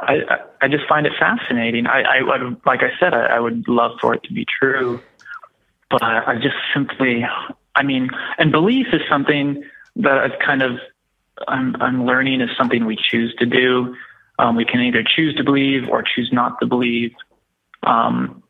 [0.00, 1.86] I, I I just find it fascinating.
[1.86, 5.00] I, I would, like I said, I, I would love for it to be true,
[5.90, 7.24] but I, just simply,
[7.74, 9.62] I mean, and belief is something
[9.96, 10.78] that I've kind of,
[11.46, 13.94] I'm, I'm learning is something we choose to do.
[14.38, 17.12] Um, we can either choose to believe or choose not to believe,
[17.82, 18.42] um,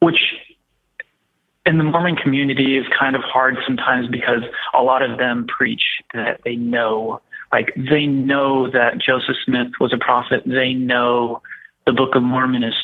[0.00, 0.34] which
[1.66, 4.42] in the Mormon community is kind of hard sometimes because
[4.74, 5.82] a lot of them preach
[6.14, 7.20] that they know,
[7.52, 10.42] like they know that Joseph Smith was a prophet.
[10.46, 11.42] They know
[11.84, 12.74] the Book of Mormon is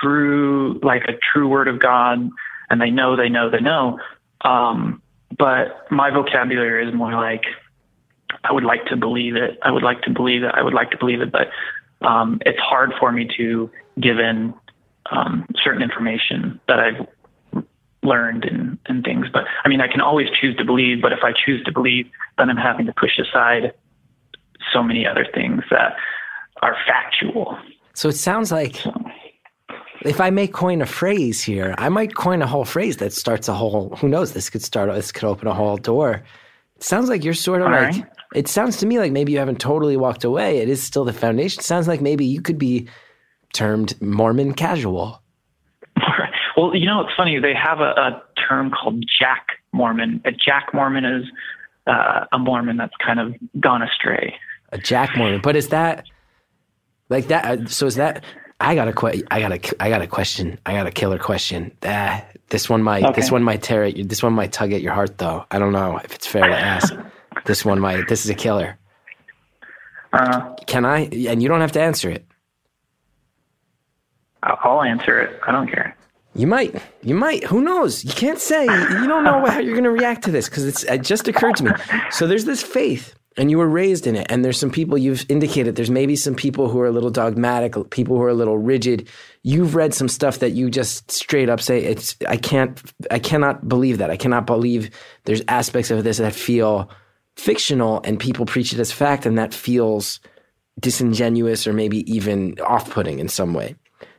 [0.00, 2.30] true, like a true word of God,
[2.70, 3.98] and they know, they know, they know.
[4.42, 5.02] Um,
[5.36, 7.44] but my vocabulary is more like,
[8.44, 9.58] I would like to believe it.
[9.62, 10.52] I would like to believe it.
[10.54, 11.48] I would like to believe it, but
[12.06, 14.54] um, it's hard for me to give in
[15.10, 17.06] um, certain information that I've
[18.02, 19.26] learned and, and things.
[19.32, 22.08] But I mean, I can always choose to believe, but if I choose to believe,
[22.36, 23.72] then I'm having to push aside
[24.72, 25.96] so many other things that
[26.62, 27.58] are factual.
[27.94, 28.84] So it sounds like
[30.02, 33.48] if I may coin a phrase here, I might coin a whole phrase that starts
[33.48, 33.90] a whole.
[34.00, 34.32] Who knows?
[34.32, 34.92] This could start.
[34.94, 36.22] This could open a whole door.
[36.76, 37.94] It sounds like you're sort of All like.
[37.94, 38.06] right.
[38.34, 40.58] It sounds to me like maybe you haven't totally walked away.
[40.58, 41.60] It is still the foundation.
[41.60, 42.86] It sounds like maybe you could be
[43.54, 45.22] termed Mormon casual.
[46.56, 47.38] well, you know, it's funny.
[47.38, 50.20] They have a, a term called Jack Mormon.
[50.26, 51.24] A Jack Mormon is
[51.86, 54.34] uh, a Mormon that's kind of gone astray.
[54.72, 55.40] a Jack Mormon.
[55.40, 56.04] But is that
[57.08, 57.44] like that?
[57.46, 58.22] uh, So is that?
[58.60, 60.58] I got a que- I got a I got a question.
[60.66, 61.72] I got a killer question.
[61.84, 64.04] Ah, this one might this one might tear at you.
[64.04, 65.44] This one might tug at your heart, though.
[65.50, 66.92] I don't know if it's fair to ask.
[67.44, 68.08] this one might.
[68.08, 68.76] This is a killer.
[70.12, 71.00] Uh, Can I?
[71.04, 72.24] And you don't have to answer it.
[74.42, 75.38] I'll answer it.
[75.46, 75.96] I don't care.
[76.34, 76.74] You might.
[77.02, 77.44] You might.
[77.44, 78.04] Who knows?
[78.04, 78.64] You can't say.
[78.64, 81.56] You don't know how you're going to react to this because it's it just occurred
[81.56, 81.70] to me.
[82.10, 85.24] So there's this faith, and you were raised in it, and there's some people you've
[85.28, 85.76] indicated.
[85.76, 89.08] There's maybe some people who are a little dogmatic, people who are a little rigid.
[89.42, 92.16] You've read some stuff that you just straight up say it's.
[92.28, 92.82] I can't.
[93.10, 94.10] I cannot believe that.
[94.10, 94.90] I cannot believe
[95.24, 96.90] there's aspects of this that feel
[97.36, 100.20] fictional, and people preach it as fact, and that feels
[100.80, 103.74] disingenuous or maybe even off-putting in some way.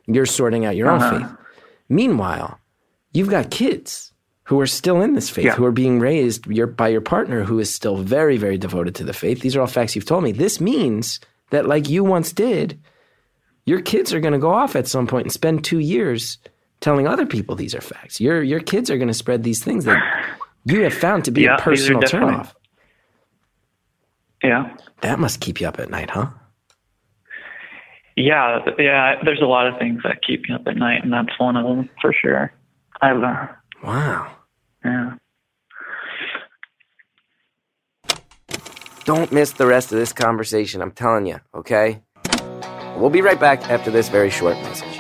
[0.08, 1.20] You're sorting out your own uh-huh.
[1.20, 1.38] faith.
[1.90, 2.60] Meanwhile,
[3.14, 4.14] you've got kids
[4.50, 5.54] who are still in this faith, Yeah.
[5.54, 9.04] who are being raised your, by your partner who is still very, very devoted to
[9.04, 9.42] the faith.
[9.42, 10.32] These are all facts you've told me.
[10.32, 11.20] This means
[11.52, 12.80] that, like you once did,
[13.68, 16.40] your kids are going to go off at some point and spend two years
[16.80, 18.20] telling other people these are facts.
[18.20, 20.02] Your your kids are going to spread these things that
[20.66, 22.52] you have found to be Yeah, a personal turnoff.
[24.42, 24.76] Yeah.
[25.02, 26.30] That must keep you up at night, huh?
[28.16, 29.22] Yeah, yeah.
[29.24, 31.66] There's a lot of things that keep me up at night, and that's one of
[31.66, 32.52] them for sure.
[33.00, 33.48] I uh,
[33.84, 34.32] Wow.
[34.84, 35.16] Yeah.
[39.06, 42.02] Don't miss the rest of this conversation, I'm telling you, okay?
[42.96, 45.00] We'll be right back after this very short message.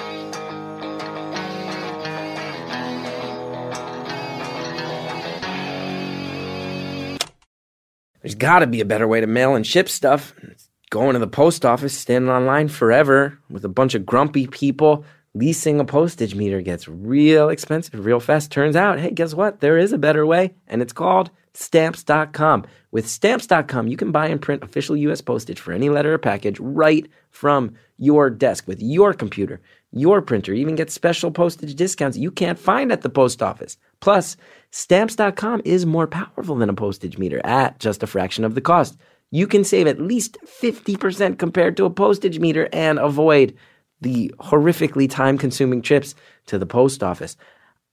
[8.22, 10.34] There's got to be a better way to mail and ship stuff.
[10.44, 15.06] It's going to the post office, standing online forever with a bunch of grumpy people
[15.40, 18.52] Leasing a postage meter gets real expensive real fast.
[18.52, 19.62] Turns out, hey, guess what?
[19.62, 22.66] There is a better way, and it's called stamps.com.
[22.92, 25.22] With stamps.com, you can buy and print official U.S.
[25.22, 29.62] postage for any letter or package right from your desk with your computer,
[29.94, 30.52] your printer.
[30.52, 33.78] Even get special postage discounts you can't find at the post office.
[34.02, 34.36] Plus,
[34.72, 38.98] stamps.com is more powerful than a postage meter at just a fraction of the cost.
[39.32, 43.56] You can save at least 50% compared to a postage meter and avoid
[44.02, 46.16] the horrifically time consuming trips
[46.48, 47.36] to the post office.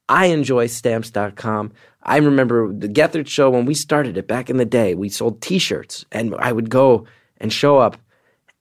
[0.09, 1.73] I enjoy stamps.com.
[2.03, 4.95] I remember the Gethard show when we started it back in the day.
[4.95, 7.07] We sold t shirts, and I would go
[7.39, 7.97] and show up,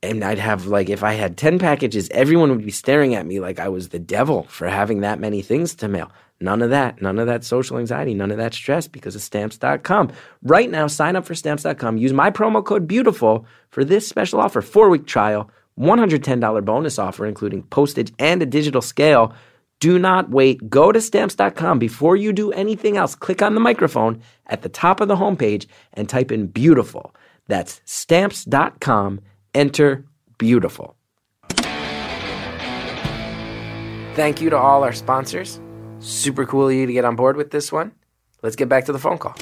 [0.02, 3.40] and I'd have like, if I had 10 packages, everyone would be staring at me
[3.40, 6.12] like I was the devil for having that many things to mail.
[6.42, 7.02] None of that.
[7.02, 8.14] None of that social anxiety.
[8.14, 10.12] None of that stress because of stamps.com.
[10.44, 11.98] Right now, sign up for stamps.com.
[11.98, 17.26] Use my promo code BEAUTIFUL for this special offer four week trial, $110 bonus offer,
[17.26, 19.34] including postage and a digital scale.
[19.80, 20.70] Do not wait.
[20.70, 23.14] Go to stamps.com before you do anything else.
[23.16, 27.14] Click on the microphone at the top of the homepage and type in beautiful.
[27.48, 29.20] That's stamps.com.
[29.54, 30.06] Enter
[30.38, 30.96] beautiful.
[34.16, 35.60] Thank you to all our sponsors.
[36.00, 37.92] Super cool of you to get on board with this one.
[38.42, 39.36] Let's get back to the phone call.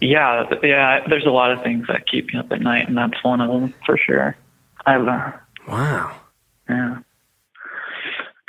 [0.00, 1.00] Yeah, yeah.
[1.08, 3.48] There's a lot of things that keep me up at night, and that's one of
[3.48, 4.36] them for sure.
[4.86, 5.32] Uh,
[5.68, 6.16] Wow.
[6.68, 6.98] yeah.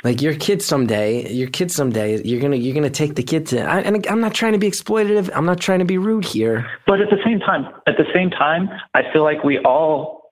[0.04, 3.60] Like your kid someday, your kid someday, you're gonna you're gonna take the kid to.
[3.60, 5.28] I, and I'm not trying to be exploitative.
[5.34, 6.70] I'm not trying to be rude here.
[6.86, 10.30] But at the same time, at the same time, I feel like we all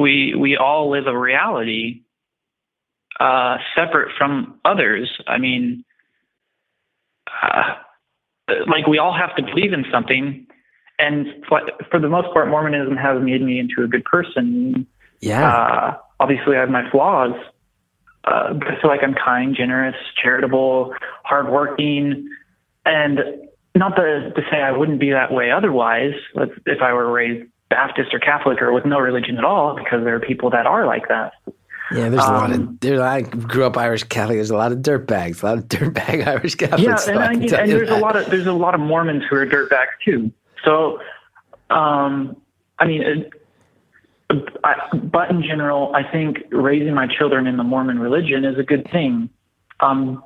[0.00, 2.02] we we all live a reality
[3.20, 5.08] uh, separate from others.
[5.28, 5.84] I mean,
[7.40, 7.74] uh,
[8.66, 10.44] like we all have to believe in something,
[10.98, 14.88] and for the most part, Mormonism has made me into a good person.
[15.24, 15.48] Yeah.
[15.48, 17.32] Uh, obviously, I have my flaws,
[18.24, 20.94] uh, but I feel like I'm kind, generous, charitable,
[21.24, 22.28] hardworking,
[22.84, 23.20] and
[23.74, 27.48] not to, to say I wouldn't be that way otherwise if if I were raised
[27.70, 30.86] Baptist or Catholic or with no religion at all, because there are people that are
[30.86, 31.32] like that.
[31.90, 32.08] yeah.
[32.08, 32.80] There's a lot um, of.
[32.80, 34.36] There, I grew up Irish Catholic.
[34.36, 35.42] There's a lot of dirtbags.
[35.42, 36.82] A lot of dirtbag Irish Catholics.
[36.82, 38.52] Yeah, so and, I I can mean, tell and there's a lot of there's a
[38.52, 40.30] lot of Mormons who are dirtbags too.
[40.64, 41.00] So,
[41.70, 42.36] um,
[42.78, 43.26] I mean,
[44.62, 48.62] I, but in general, I think raising my children in the Mormon religion is a
[48.62, 49.30] good thing.
[49.80, 50.22] Um,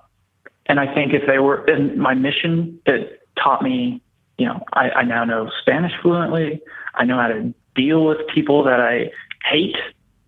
[0.66, 4.02] and I think if they were in my mission, it taught me,
[4.36, 6.61] you know, I, I now know Spanish fluently.
[6.94, 9.11] I know how to deal with people that I
[9.44, 9.76] hate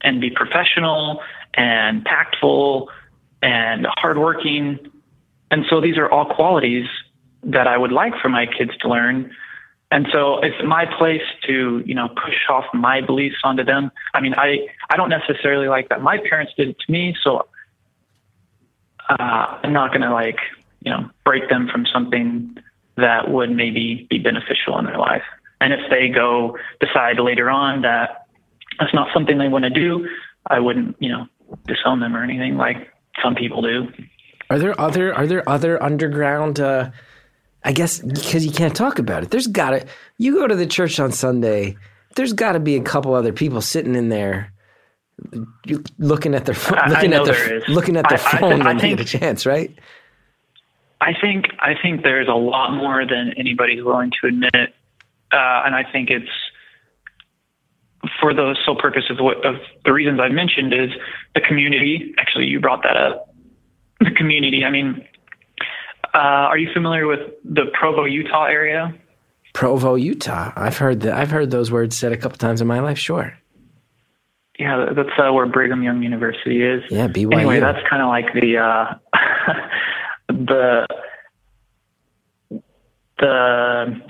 [0.02, 1.20] and be professional
[1.54, 2.90] and tactful
[3.42, 4.78] and hardworking.
[5.50, 6.86] And so these are all qualities
[7.42, 9.34] that I would like for my kids to learn.
[9.90, 13.90] And so it's my place to, you know, push off my beliefs onto them.
[14.14, 17.16] I mean, I, I don't necessarily like that my parents did it to me.
[17.22, 17.48] So
[19.08, 20.38] uh, I'm not going to like,
[20.82, 22.56] you know, break them from something
[22.96, 25.24] that would maybe be beneficial in their life.
[25.60, 28.26] And if they go decide later on that
[28.78, 30.08] that's not something they want to do,
[30.46, 31.26] I wouldn't, you know,
[31.66, 32.90] disown them or anything like
[33.22, 33.88] some people do.
[34.48, 36.90] Are there other are there other underground uh
[37.64, 39.30] I guess because you can't talk about it.
[39.30, 39.86] There's got to
[40.18, 41.76] you go to the church on Sunday,
[42.16, 44.52] there's got to be a couple other people sitting in there
[45.98, 48.62] looking at their phone, I- I looking at their looking at their I- I phone
[48.62, 49.70] I when they think- get a chance, right?
[51.02, 54.54] I think I think there's a lot more than anybody's willing to admit,
[55.32, 56.28] uh, and I think it's
[58.20, 60.90] for the sole purpose of what of the reasons I've mentioned is
[61.34, 62.14] the community.
[62.18, 63.34] Actually, you brought that up.
[64.00, 64.64] The community.
[64.64, 65.04] I mean,
[66.14, 68.94] uh, are you familiar with the Provo, Utah area?
[69.52, 70.52] Provo, Utah.
[70.56, 71.14] I've heard that.
[71.14, 72.98] I've heard those words said a couple times in my life.
[72.98, 73.36] Sure.
[74.58, 76.82] Yeah, that's uh, where Brigham Young University is.
[76.90, 77.32] Yeah, BYU.
[77.32, 78.94] Anyway, that's kind of like the uh,
[80.28, 80.86] the
[83.18, 84.00] the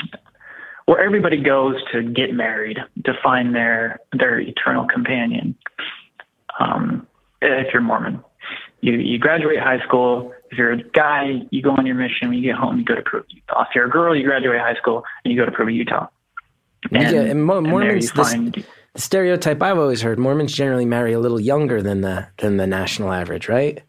[0.86, 5.56] where everybody goes to get married to find their their eternal companion.
[6.58, 7.06] Um,
[7.40, 8.24] if you're Mormon,
[8.80, 10.32] you you graduate high school.
[10.50, 12.28] If you're a guy, you go on your mission.
[12.28, 13.62] When you get home, you go to Provo, Utah.
[13.62, 16.08] If you're a girl, you graduate high school and you go to Provo, Utah.
[16.90, 18.12] Yeah, and Mo- and there Mormons.
[18.12, 18.52] this- find
[18.94, 22.66] the stereotype I've always heard: Mormons generally marry a little younger than the than the
[22.66, 23.80] national average, right?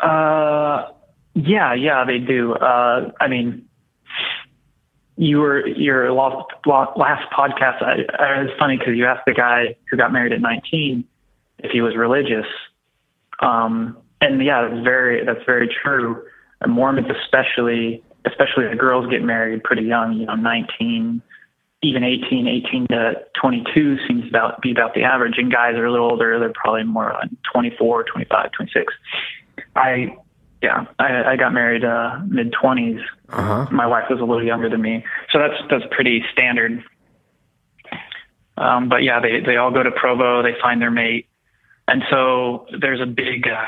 [0.00, 0.86] Uh,
[1.34, 2.52] yeah, yeah, they do.
[2.54, 3.64] Uh, I mean,
[5.16, 7.82] you were your last, last podcast.
[7.82, 11.04] I, I, it was funny because you asked the guy who got married at 19
[11.58, 12.46] if he was religious.
[13.40, 16.22] Um, and yeah, that's very that's very true.
[16.60, 20.14] And Mormons, especially, especially the girls get married pretty young.
[20.14, 21.22] You know, 19,
[21.82, 25.34] even 18, 18 to 22 seems about be about the average.
[25.38, 28.92] And guys are a little older; they're probably more like 24, 25, 26.
[29.76, 30.16] I,
[30.62, 33.00] yeah, I, I got married uh, mid 20s.
[33.28, 33.66] Uh-huh.
[33.70, 36.82] My wife was a little younger than me, so that's that's pretty standard.
[38.56, 41.28] Um, but yeah, they they all go to Provo, they find their mate,
[41.86, 43.66] and so there's a big uh,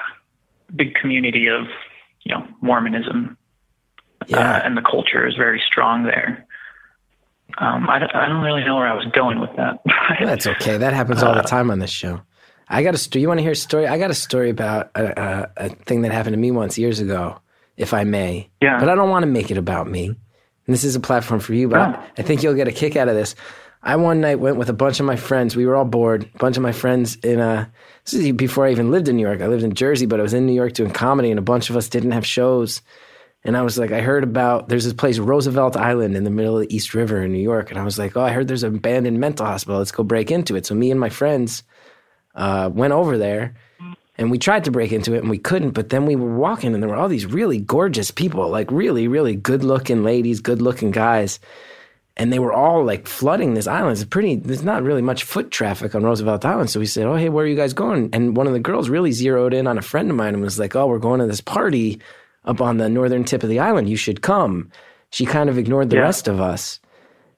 [0.74, 1.66] big community of
[2.22, 3.36] you know Mormonism,
[4.26, 4.38] Yeah.
[4.38, 6.46] uh, and the culture is very strong there.
[7.58, 9.80] Um, I, don't, I don't really know where I was going with that.
[10.20, 10.76] That's okay.
[10.76, 12.20] That happens all the time on this show.
[12.68, 13.22] I got a story.
[13.22, 13.88] You want to hear a story?
[13.88, 17.00] I got a story about a, a, a thing that happened to me once years
[17.00, 17.40] ago,
[17.76, 18.48] if I may.
[18.62, 18.78] Yeah.
[18.78, 20.06] But I don't want to make it about me.
[20.06, 20.16] And
[20.74, 22.00] this is a platform for you, but Yeah.
[22.00, 23.34] I, I think you'll get a kick out of this.
[23.82, 25.56] I one night went with a bunch of my friends.
[25.56, 26.28] We were all bored.
[26.34, 27.72] A bunch of my friends in a.
[28.04, 29.40] This is before I even lived in New York.
[29.40, 31.70] I lived in Jersey, but I was in New York doing comedy, and a bunch
[31.70, 32.82] of us didn't have shows.
[33.42, 36.58] And I was like, I heard about there's this place, Roosevelt Island, in the middle
[36.58, 37.70] of the East River in New York.
[37.70, 39.78] And I was like, oh, I heard there's an abandoned mental hospital.
[39.78, 40.66] Let's go break into it.
[40.66, 41.62] So me and my friends
[42.34, 43.54] uh, went over there
[44.18, 45.70] and we tried to break into it and we couldn't.
[45.70, 49.08] But then we were walking and there were all these really gorgeous people, like really,
[49.08, 51.40] really good looking ladies, good looking guys.
[52.16, 53.92] And they were all like flooding this island.
[53.92, 56.68] It's pretty, there's not really much foot traffic on Roosevelt Island.
[56.68, 58.10] So we said, Oh, hey, where are you guys going?
[58.12, 60.58] And one of the girls really zeroed in on a friend of mine and was
[60.58, 62.00] like, Oh, we're going to this party
[62.44, 63.88] up on the northern tip of the island.
[63.88, 64.70] You should come.
[65.10, 66.02] She kind of ignored the Yeah.
[66.02, 66.78] rest of us.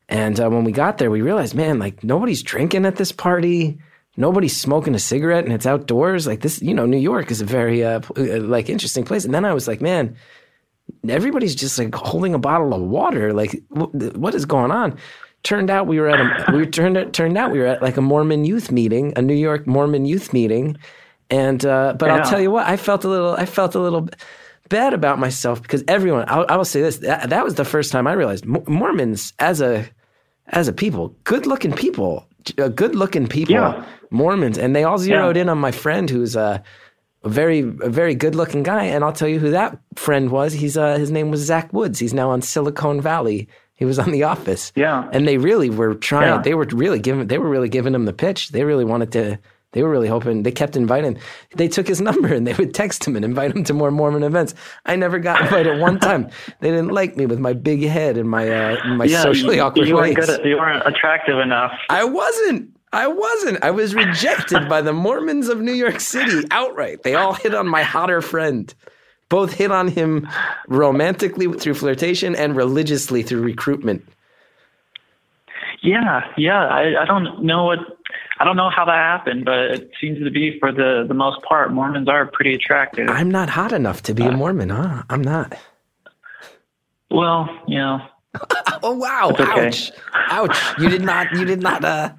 [0.09, 3.79] And uh, when we got there, we realized, man, like nobody's drinking at this party.
[4.17, 6.27] Nobody's smoking a cigarette, and it's outdoors.
[6.27, 9.25] Like this, you know, New York is a very uh, uh, like interesting place.
[9.25, 10.17] And then I was like, man,
[11.09, 13.33] everybody's just like holding a bottle of water.
[13.33, 14.99] Like, wh- what is going on?
[15.43, 18.01] Turned out we were at a we turned turned out we were at like a
[18.03, 20.77] Mormon youth meeting, a New York Mormon youth meeting,
[21.31, 24.09] and uh, but I'll tell you what, I felt a little I felt a little
[24.69, 26.29] bad about myself because everyone.
[26.29, 29.61] I, I will say this: that, that was the first time I realized Mormons as
[29.61, 29.85] a
[30.47, 32.25] as a people, good looking people,
[32.59, 33.85] uh, good looking people, Yeah.
[34.11, 35.43] Mormons, and they all zeroed Yeah.
[35.43, 36.63] in on my friend who's a,
[37.25, 40.53] a very a very good looking guy, and I'll tell you who that friend was.
[40.53, 41.99] He's uh, his name was Zach Woods.
[41.99, 43.49] He's now on Silicon Valley.
[43.75, 44.71] He was on The Office.
[44.77, 45.09] Yeah.
[45.13, 46.29] and they really were trying.
[46.29, 46.43] Yeah.
[46.43, 47.27] They were really giving.
[47.27, 48.51] They were really giving him the pitch.
[48.51, 49.39] They really wanted to.
[49.73, 50.43] They were really hoping.
[50.43, 51.19] They kept inviting.
[51.57, 54.23] They took his number and they would text him and invite him to more Mormon
[54.23, 54.55] events.
[54.85, 56.29] I never got invited one time.
[56.61, 59.95] They didn't like me with my big head and my uh, my socially awkward you
[59.95, 60.27] weren't ways.
[60.27, 60.45] good.
[60.45, 61.73] You weren't attractive enough.
[61.89, 62.71] I wasn't.
[62.93, 63.65] I wasn't.
[63.65, 67.03] I was rejected by the Mormons of New York City outright.
[67.03, 68.73] They all hit on my hotter friend.
[69.31, 70.29] Both hit on him
[70.69, 74.07] romantically through flirtation and religiously through recruitment.
[75.83, 76.67] Yeah, yeah.
[76.67, 77.79] I, I don't know what
[78.39, 81.43] I don't know how that happened, but it seems to be for the the most
[81.43, 83.09] part, Mormons are pretty attractive.
[83.09, 85.03] I'm not hot enough to be a uh, Mormon, huh?
[85.09, 85.57] I'm not.
[87.11, 88.01] well, you know,
[88.83, 89.31] Oh wow!
[89.33, 89.67] okay.
[89.69, 89.93] Ouch!
[90.31, 90.57] Ouch!
[90.79, 91.31] You did not.
[91.33, 91.85] You did not.
[91.85, 92.11] Uh,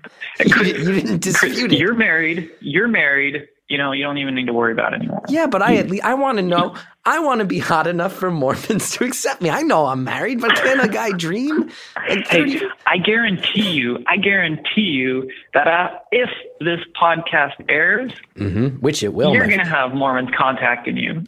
[0.46, 1.80] you, you didn't dispute it.
[1.80, 2.50] you're married.
[2.62, 3.48] You're married.
[3.70, 5.22] You know, you don't even need to worry about it anymore.
[5.30, 6.76] Yeah, but I at least I want to know.
[7.06, 9.50] I want to be hot enough for Mormons to accept me.
[9.50, 11.72] I know I'm married, but can a guy dream?
[12.08, 18.80] Like Hey, I guarantee you, I guarantee you that uh, if this podcast airs, Mhm,
[18.82, 19.34] which it will.
[19.34, 21.24] you're going to have Mormons contacting you.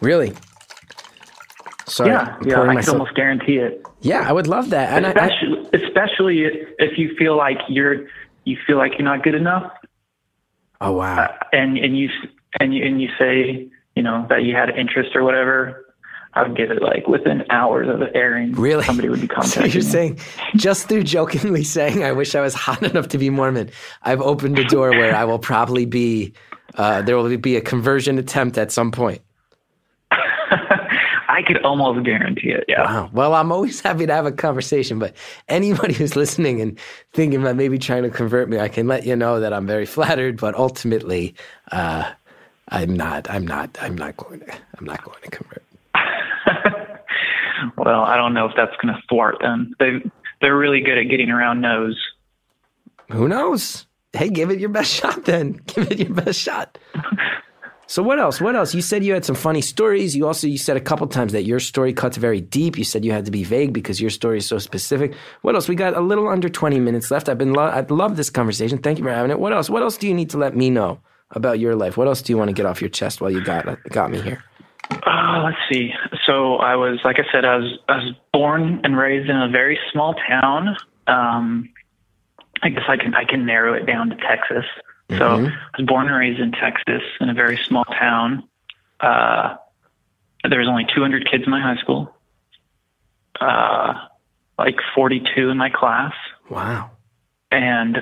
[0.00, 0.34] Really?
[1.86, 2.10] Sorry.
[2.10, 3.82] yeah, yeah, I can myself- almost guarantee it.
[4.00, 4.92] yeah, I would love that.
[4.92, 6.42] And I, I, especially, especially
[6.78, 8.06] if you feel like you're
[8.44, 9.70] you feel like you're not good enough,
[10.80, 11.32] oh wow.
[11.52, 12.08] and and you
[12.60, 15.86] and you and you say you know that you had interest or whatever.
[16.34, 18.52] I would get it like within hours of it airing.
[18.52, 18.84] Really?
[18.84, 19.80] somebody would be So you're me.
[19.82, 20.18] saying,
[20.56, 23.68] just through jokingly saying, I wish I was hot enough to be Mormon,
[24.02, 26.32] I've opened a door where I will probably be,
[26.76, 29.20] uh, there will be a conversion attempt at some point.
[31.42, 32.64] I could almost guarantee it.
[32.68, 32.84] Yeah.
[32.84, 33.10] Wow.
[33.12, 35.14] Well, I'm always happy to have a conversation, but
[35.48, 36.78] anybody who's listening and
[37.12, 39.86] thinking about maybe trying to convert me, I can let you know that I'm very
[39.96, 41.34] flattered, but ultimately,
[41.70, 42.10] uh,
[42.68, 43.28] I'm not.
[43.30, 43.76] I'm not.
[43.80, 44.54] I'm not going to.
[44.78, 45.62] I'm not going to convert.
[47.76, 49.72] Well, I don't know if that's going to thwart them.
[49.78, 50.02] They
[50.40, 51.96] they're really good at getting around no's.
[53.12, 53.86] Who knows?
[54.12, 55.60] Hey, give it your best shot then.
[55.66, 56.76] Give it your best shot.
[57.92, 58.40] So what else?
[58.40, 58.74] What else?
[58.74, 60.16] You said you had some funny stories.
[60.16, 62.78] You also you said a couple times that your story cuts very deep.
[62.78, 65.12] You said you had to be vague because your story is so specific.
[65.42, 65.68] What else?
[65.68, 67.28] We got a little under 20 minutes left.
[67.28, 68.78] I've been lo- I love this conversation.
[68.78, 69.38] Thank you for having it.
[69.38, 69.68] What else?
[69.68, 71.00] What else do you need to let me know
[71.32, 71.98] about your life?
[71.98, 74.22] What else do you want to get off your chest while you got got me
[74.22, 74.42] here?
[74.90, 75.90] Uh, let's see.
[76.24, 79.50] So I was, like I said, I was I was born and raised in a
[79.50, 80.78] very small town.
[81.08, 81.68] Um,
[82.62, 84.64] I guess I can I can narrow it down to Texas.
[85.18, 88.48] So I was born and raised in Texas in a very small town.
[89.00, 89.56] Uh,
[90.48, 92.14] there was only 200 kids in my high school.
[93.40, 93.94] Uh,
[94.58, 96.12] like 42 in my class.
[96.50, 96.90] Wow.
[97.50, 97.98] And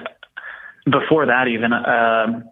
[0.85, 2.51] before that, even, um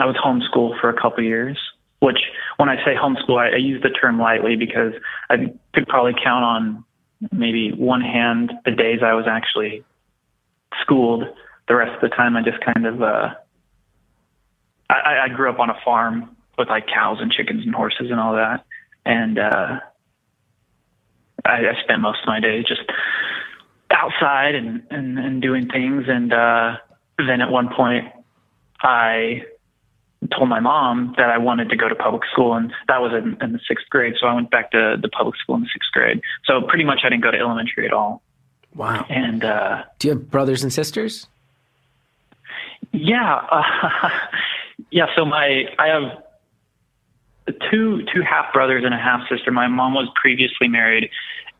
[0.00, 1.58] I was homeschooled for a couple years,
[2.00, 2.18] which
[2.56, 4.92] when I say homeschool, I, I use the term lightly because
[5.28, 6.84] I could probably count on
[7.32, 9.84] maybe one hand the days I was actually
[10.82, 11.24] schooled.
[11.66, 13.34] The rest of the time, I just kind of, uh,
[14.90, 18.18] I, I grew up on a farm with like cows and chickens and horses and
[18.18, 18.64] all that.
[19.04, 19.80] And, uh,
[21.44, 22.82] I, I spent most of my days just
[23.90, 26.04] outside and, and, and doing things.
[26.08, 26.76] And, uh,
[27.18, 28.06] then at one point
[28.80, 29.42] I
[30.36, 33.36] told my mom that I wanted to go to public school, and that was in,
[33.40, 34.14] in the sixth grade.
[34.20, 36.20] So I went back to the public school in the sixth grade.
[36.44, 38.22] So pretty much I didn't go to elementary at all.
[38.74, 39.06] Wow.
[39.08, 41.26] And uh, Do you have brothers and sisters?
[42.92, 43.62] yeah, uh,
[44.90, 45.06] yeah.
[45.16, 46.22] So my I have
[47.70, 49.50] two two half brothers and a half sister.
[49.50, 51.10] My mom was previously married,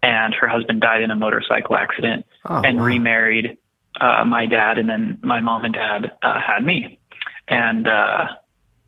[0.02, 2.84] and her husband died in a motorcycle accident, Oh, and wow.
[2.84, 3.56] remarried
[4.00, 6.98] uh, my dad, and then my mom and dad uh, had me,
[7.48, 8.26] and uh,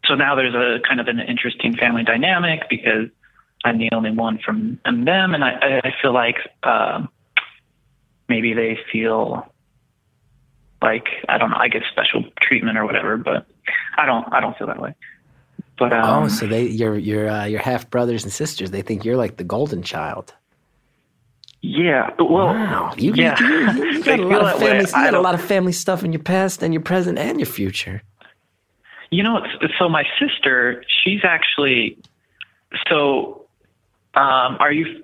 [0.07, 3.09] so now there's a kind of an interesting family dynamic because
[3.65, 7.09] I'm the only one from them, and I, I- feel like um
[8.29, 9.53] maybe they feel
[10.81, 13.47] like I don't know, I get special treatment or whatever, but
[13.97, 14.95] I don't I don't feel that way.
[15.79, 18.71] But um, oh, so they your your uh, your half brothers and sisters.
[18.71, 20.35] They think you're like the golden child.
[21.63, 22.95] yeah, well, Wow.
[22.97, 24.85] You, yeah, you, you, you got a lot of that way.
[24.85, 25.11] family.
[25.11, 28.03] You a lot of family stuff in your past and your present and your future.
[29.11, 29.45] You know,
[29.79, 31.99] so my sister, she's actually
[32.89, 33.47] so.
[34.15, 35.03] Um, are you?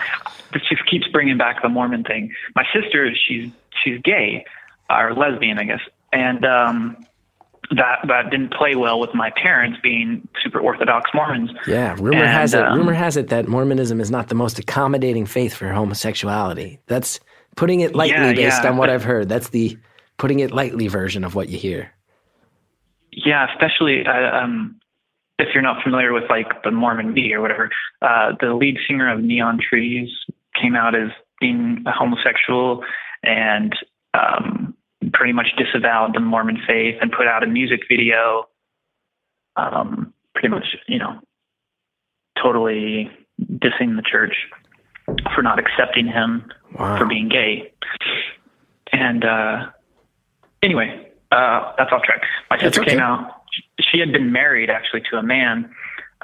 [0.52, 2.32] this just keeps bringing back the Mormon thing.
[2.54, 3.50] My sister, she's
[3.82, 4.44] she's gay
[4.90, 5.80] or lesbian, I guess,
[6.12, 7.06] and um,
[7.70, 11.50] that that didn't play well with my parents being super Orthodox Mormons.
[11.66, 12.62] Yeah, rumor And, has it.
[12.62, 16.78] um, rumor has it that Mormonism is not the most accommodating faith for homosexuality.
[16.86, 17.18] That's
[17.56, 19.28] putting it lightly Yeah, based yeah, on what but- I've heard.
[19.28, 19.78] That's the
[20.18, 21.92] putting it lightly version of what you hear.
[23.12, 24.78] Yeah, especially uh, um,
[25.38, 27.70] if you're not familiar with like the Mormon media or whatever.
[28.02, 30.08] Uh, the lead singer of Neon Trees
[30.60, 31.08] came out as
[31.40, 32.84] being a homosexual
[33.22, 33.74] and
[34.14, 34.74] um,
[35.12, 38.48] pretty much disavowed the Mormon faith and put out a music video.
[39.56, 41.20] Um, pretty much, you know,
[42.40, 44.34] totally dissing the church
[45.34, 46.98] for not accepting him Wow.
[46.98, 47.72] for being gay.
[48.92, 49.66] And uh,
[50.62, 52.22] anyway, uh, that's off track.
[52.50, 52.90] My sister okay.
[52.90, 53.42] came out.
[53.80, 55.70] She had been married actually to a man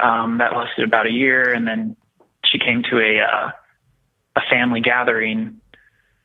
[0.02, 1.96] um, that lasted about a year, and then
[2.44, 3.50] she came to a uh,
[4.36, 5.60] a family gathering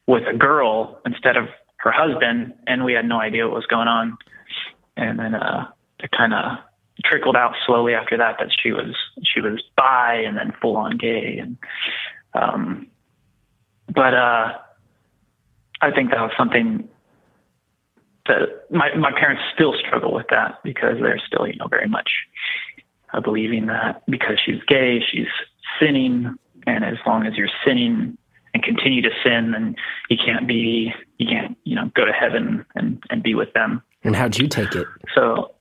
[0.08, 1.48] with a girl instead of
[1.92, 4.18] her husband, and we had no idea what was going on.
[4.96, 5.68] And then uh,
[6.00, 6.58] it kind of
[7.06, 10.98] trickled out slowly after that that she was she was bi and then full on
[10.98, 11.56] gay and
[12.34, 12.88] um
[13.94, 14.58] but uh
[15.80, 16.90] I think that was something
[18.28, 22.10] that my my parents still struggle with that because they're still, you know, very much
[23.14, 25.28] uh, believing that because she's gay, she's
[25.80, 26.36] sinning,
[26.66, 28.18] and as long as you're sinning
[28.58, 29.76] and continue to sin, then
[30.10, 33.84] you can't be, you can't, you know, go to heaven and and be with them.
[34.04, 34.88] And how'd you take it?
[35.14, 35.52] So,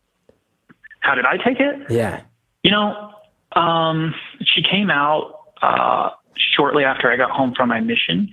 [1.00, 1.90] how did I take it?
[1.90, 2.22] Yeah.
[2.62, 3.12] You know,
[3.52, 6.10] um, she came out uh,
[6.56, 8.28] shortly after I got home from my mission.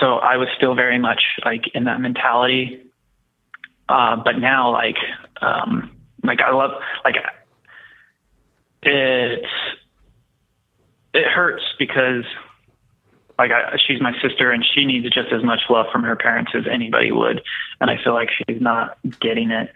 [0.00, 2.82] So I was still very much like in that mentality.
[3.88, 4.96] Uh, but now, like,
[5.40, 5.90] um,
[6.22, 6.72] like I love,
[7.04, 7.14] like,
[8.82, 9.46] it's,
[11.14, 12.24] it hurts because,
[13.38, 16.52] like, I, she's my sister and she needs just as much love from her parents
[16.54, 17.42] as anybody would.
[17.80, 19.70] And I feel like she's not getting it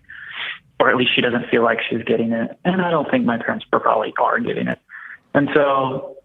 [0.83, 2.59] or at least she doesn't feel like she's getting it.
[2.65, 4.81] And I don't think my parents probably are getting it.
[5.33, 6.17] And so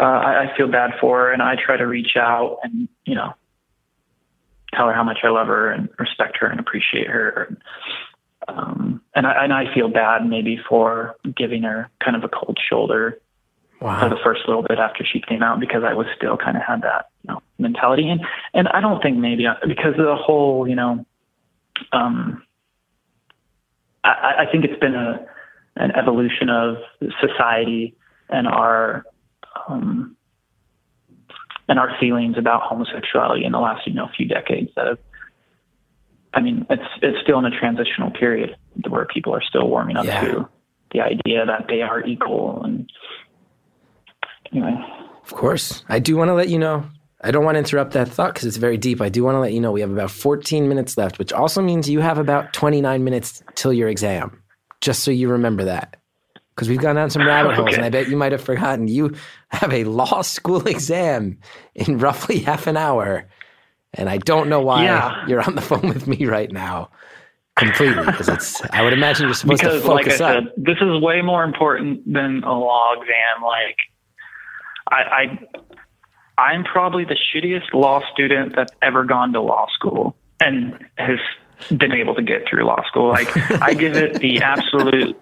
[0.00, 3.14] uh, I, I feel bad for her, and I try to reach out and you
[3.14, 3.34] know
[4.74, 7.56] tell her how much I love her and respect her and appreciate her.
[8.46, 12.58] Um, and I and I feel bad maybe for giving her kind of a cold
[12.58, 13.20] shoulder
[13.78, 16.62] for the first little bit after she came out because I was still kind of
[16.62, 18.20] had that you know mentality and
[18.54, 21.04] and I don't think maybe because of the whole you know
[21.92, 22.42] um
[24.04, 25.24] I, I think it's been a
[25.76, 26.76] an evolution of
[27.20, 27.94] society
[28.28, 29.04] and our
[29.68, 30.16] um
[31.68, 34.98] and our feelings about homosexuality in the last you know few decades that have
[36.34, 38.56] I mean it's it's still in a transitional period
[38.88, 40.20] where people are still warming up Yeah.
[40.22, 40.48] to
[40.92, 42.90] the idea that they are equal and
[44.52, 44.74] anyway
[45.24, 45.84] Of course.
[45.88, 46.84] I do want to let you know.
[47.22, 49.00] I don't want to interrupt that thought because it's very deep.
[49.00, 51.60] I do want to let you know we have about 14 minutes left, which also
[51.60, 54.40] means you have about 29 minutes till your exam.
[54.80, 55.96] Just so you remember that.
[56.54, 57.76] because we've gone down some rabbit holes, Okay.
[57.76, 58.88] and I bet you might have forgotten.
[58.88, 59.14] You
[59.48, 61.38] have a law school exam
[61.74, 63.28] in roughly half an hour,
[63.94, 65.26] and I don't know why Yeah.
[65.26, 66.90] you're on the phone with me right now
[67.56, 68.62] completely because it's.
[68.70, 70.34] I would imagine you're supposed because, to like I focus up.
[70.44, 73.42] said, this is way more important than a law exam.
[73.44, 73.76] Like,
[74.90, 75.38] I,
[76.36, 81.18] I, I'm probably the shittiest law student that's ever gone to law school and has
[81.76, 83.08] been able to get through law school.
[83.08, 83.28] Like,
[83.60, 85.20] I give it the absolute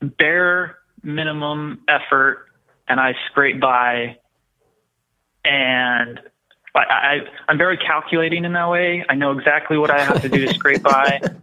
[0.00, 2.46] bare minimum effort,
[2.88, 4.16] and I scrape by.
[5.44, 6.20] And
[6.74, 9.04] I, I, I'm very calculating in that way.
[9.08, 11.20] I know exactly what I have to do to scrape by,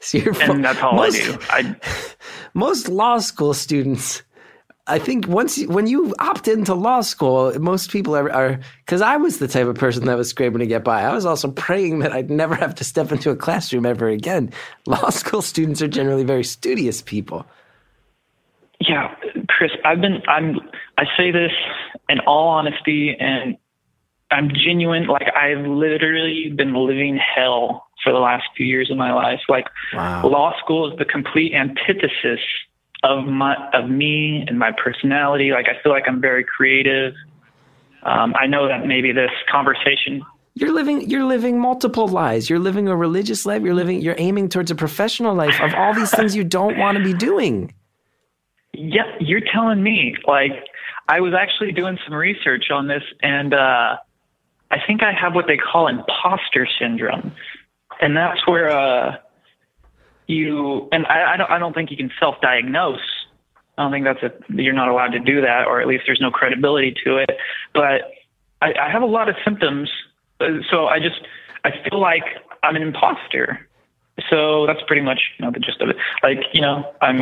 [0.00, 1.20] So and that's all most,
[1.50, 1.70] I do.
[1.70, 1.76] I,
[2.54, 4.22] most law school students
[4.86, 9.16] i think once you, when you opt into law school most people are because i
[9.16, 12.00] was the type of person that was scraping to get by i was also praying
[12.00, 14.52] that i'd never have to step into a classroom ever again
[14.86, 17.46] law school students are generally very studious people
[18.80, 19.14] Yeah,
[19.48, 20.60] Chris, I've been I'm
[20.98, 21.52] I say this
[22.08, 23.56] in all honesty and
[24.30, 29.12] I'm genuine like I've literally been living hell for the last few years of my
[29.12, 29.40] life.
[29.48, 30.26] Like Wow.
[30.28, 32.40] law school is the complete antithesis
[33.02, 35.50] of my of me and my personality.
[35.52, 37.14] Like I feel like I'm very creative.
[38.02, 40.22] Um, I know that maybe this conversation
[40.54, 44.48] you're living you're living multiple lives you're living a religious life you're living you're aiming
[44.48, 47.74] towards a professional life of all these things you don't want to be doing
[48.72, 50.14] Yeah, you're telling me.
[50.26, 50.52] Like,
[51.08, 53.96] I was actually doing some research on this, and uh,
[54.70, 57.32] I think I have what they call imposter syndrome,
[58.00, 59.16] and that's where uh,
[60.26, 63.00] you and I, I don't I don't think you can self-diagnose.
[63.78, 66.20] I don't think that's a you're not allowed to do that, or at least there's
[66.20, 67.30] no credibility to it.
[67.74, 68.12] But
[68.62, 69.90] I, I have a lot of symptoms,
[70.70, 71.20] so I just
[71.64, 72.24] I feel like
[72.62, 73.68] I'm an imposter.
[74.30, 75.96] So that's pretty much you know, the gist of it.
[76.22, 77.20] Like you know, I'm.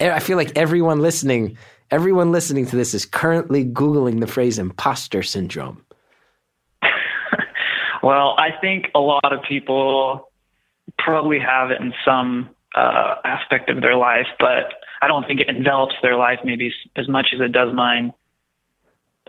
[0.00, 1.56] E, I feel like everyone listening,
[1.90, 5.84] everyone listening to this is currently Googling the phrase imposter syndrome.
[8.00, 10.27] Well, I think a lot of people
[10.96, 15.48] probably have it in some uh, aspect of their life, but I don't think it
[15.48, 18.12] envelops their life maybe as much as it does mine.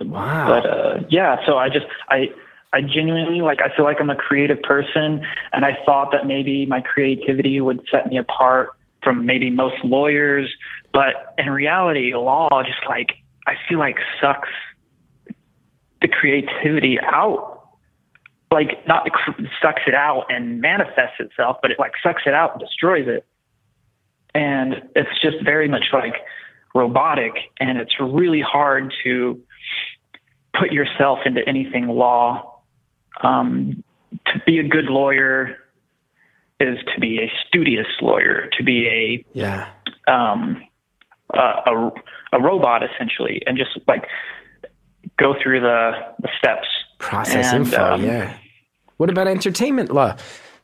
[0.02, 0.48] Wow.
[0.48, 2.30] But uh, yeah, so I just I
[2.72, 6.66] I genuinely like I feel like I'm a creative person, and I thought that maybe
[6.66, 8.70] my creativity would set me apart
[9.04, 10.50] from maybe most lawyers,
[10.94, 13.12] but in reality, law just like
[13.48, 14.50] I feel like sucks
[16.02, 17.59] the creativity out.
[18.52, 19.08] Like not
[19.62, 23.26] sucks it out and manifests itself, but it like sucks it out and destroys it.
[24.34, 26.16] And it's just very much like
[26.74, 29.42] robotic, and it's really hard to
[30.60, 32.62] put yourself into anything law.
[33.22, 33.84] Um,
[34.26, 35.58] to be a good lawyer
[36.60, 39.70] is to be a studious lawyer, to be a yeah.
[40.08, 40.64] um,
[41.34, 41.92] a, a,
[42.34, 44.06] a robot essentially, and just like
[45.18, 45.92] go through the,
[46.22, 46.68] the steps.
[47.00, 47.84] Process And, info.
[47.94, 48.34] um, yeah.
[48.98, 50.16] What about entertainment law?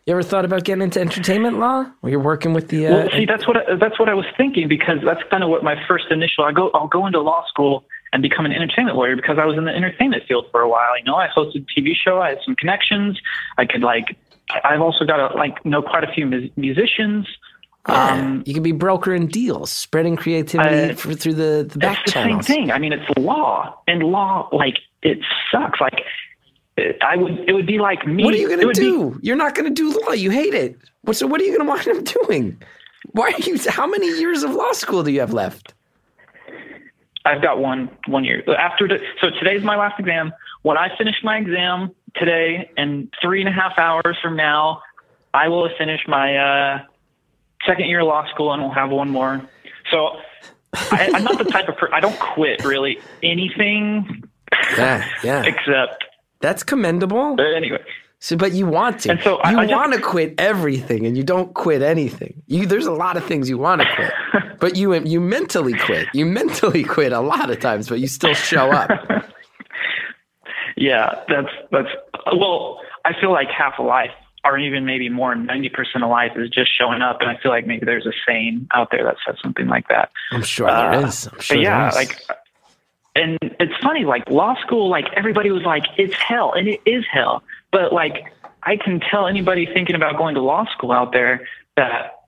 [0.06, 1.90] You ever thought about getting into entertainment law?
[2.02, 2.86] Where you're working with the.
[2.88, 5.50] Uh, Well, see, that's what I, that's what I was thinking because that's kind of
[5.50, 6.44] what my first initial.
[6.44, 9.58] I go, I'll go into law school and become an entertainment lawyer because I was
[9.58, 10.96] in the entertainment field for a while.
[10.98, 12.22] You know, I hosted a TV show.
[12.22, 13.20] I had some connections.
[13.58, 14.16] I could like.
[14.64, 17.26] I've also got to like know quite a few mu- musicians.
[17.88, 22.14] Um, you can be brokering deals, spreading creativity Uh, for, through the, the back it's
[22.14, 22.72] the same thing.
[22.72, 25.20] I mean, it's law, and law like it
[25.52, 25.80] sucks.
[25.80, 26.02] Like
[26.78, 28.24] it, I would, it would be like me.
[28.26, 29.20] What are you it going would to be- do?
[29.22, 30.12] You're not going to do law.
[30.12, 30.78] You hate it.
[31.04, 32.62] What, so what are you going to wind up doing?
[33.12, 33.58] Why are you?
[33.70, 35.74] How many years of law school do you have left?
[37.24, 38.88] I've got one one year after.
[38.88, 40.34] The, so today's my last exam.
[40.64, 44.82] When I finish my exam today, and three and a half hours from now,
[45.34, 46.80] I will have finished my uh,
[47.66, 49.42] second year of law school, and we'll have one more.
[49.92, 50.18] So
[50.74, 54.24] I, I'm not the type of per- I don't quit really anything
[54.78, 55.44] Yeah, yeah.
[55.46, 56.04] except.
[56.42, 57.36] That's commendable.
[57.38, 57.80] But anyway,
[58.20, 59.12] So, but you want to.
[59.12, 62.42] And so I- you I just- want to quit everything, and you don't quit anything.
[62.48, 64.14] You there's a lot of things you want to quit,
[64.60, 66.08] but you you mentally quit.
[66.14, 68.90] You mentally quit a lot of times, but you still show up.
[70.78, 71.90] yeah, that's that's
[72.36, 72.80] well.
[73.06, 74.10] I feel like half of life,
[74.44, 77.52] or even maybe more, ninety percent of life is just showing up, and I feel
[77.52, 80.10] like maybe there's a saying out there that says something like that.
[80.32, 81.28] I'm sure there Uh, is.
[81.28, 81.96] I'm sure but yeah, there is.
[81.96, 82.22] like,
[83.16, 87.06] and it's funny, like law school, like everybody was like, it's hell, and it is
[87.12, 87.44] hell.
[87.72, 91.48] But like, I can tell anybody thinking about going to law school out there
[91.78, 92.26] that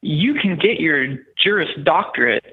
[0.00, 2.44] you can get your Juris Doctorate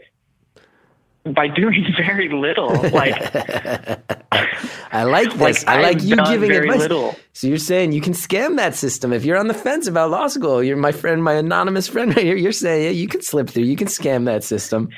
[1.26, 2.70] by doing very little.
[2.92, 3.16] Like
[4.92, 5.66] I like this.
[5.66, 6.80] Like, I like you giving very advice.
[6.80, 7.16] little.
[7.34, 10.28] So you're saying you can scam that system if you're on the fence about law
[10.28, 10.64] school.
[10.64, 12.36] You're my friend, my anonymous friend right here.
[12.36, 13.64] You're saying yeah, you can slip through.
[13.64, 14.90] You can scam that system.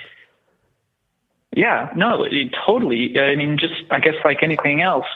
[1.57, 3.19] Yeah, no, it, totally.
[3.19, 5.07] I mean, just I guess like anything else.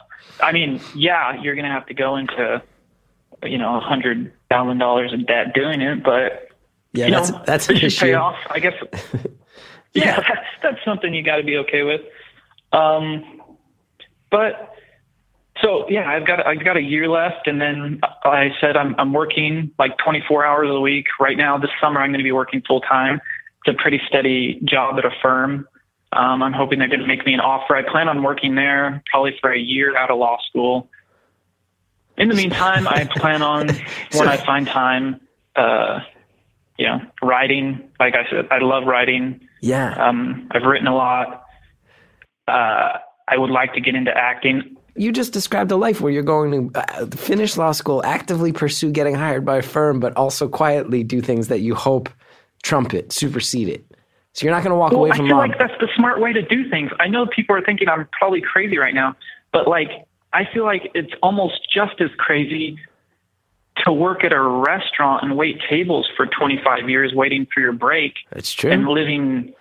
[0.41, 2.63] I mean, yeah, you're gonna have to go into,
[3.43, 6.49] you know, a hundred thousand dollars in debt doing it, but
[6.93, 8.05] Yeah, you that's know, that's an issue.
[8.07, 8.37] pay off.
[8.49, 8.73] I guess.
[9.93, 12.01] yeah, that's, that's something you got to be okay with.
[12.73, 13.39] Um,
[14.31, 14.73] but
[15.61, 19.13] so yeah, I've got I've got a year left, and then I said I'm I'm
[19.13, 21.59] working like 24 hours a week right now.
[21.59, 23.21] This summer, I'm going to be working full time.
[23.63, 25.67] It's a pretty steady job at a firm.
[26.13, 27.75] Um, I'm hoping they're going to make me an offer.
[27.75, 30.89] I plan on working there probably for a year out of law school.
[32.17, 33.69] In the meantime, I plan on
[34.13, 35.21] when I find time,
[35.55, 36.01] uh,
[36.77, 37.89] you know, writing.
[37.99, 39.47] Like I said, I love writing.
[39.61, 39.93] Yeah.
[39.93, 41.45] Um, I've written a lot.
[42.47, 42.97] Uh,
[43.27, 44.75] I would like to get into acting.
[44.95, 48.91] you just described a life where you're going to uh, finish law school, actively pursue
[48.91, 52.09] getting hired by a firm, but also quietly do things that you hope
[52.63, 53.85] trump it, supersede it.
[54.33, 55.37] So you're not going to walk Well, away I feel law.
[55.39, 56.91] like that's the smart way to do things.
[56.99, 59.15] I know people are thinking I'm probably crazy right now,
[59.51, 59.89] but like
[60.33, 62.77] I feel like it's almost just as crazy
[63.85, 68.13] to work at a restaurant and wait tables for 25 years waiting for your break
[68.31, 68.71] It's true.
[68.71, 69.53] and living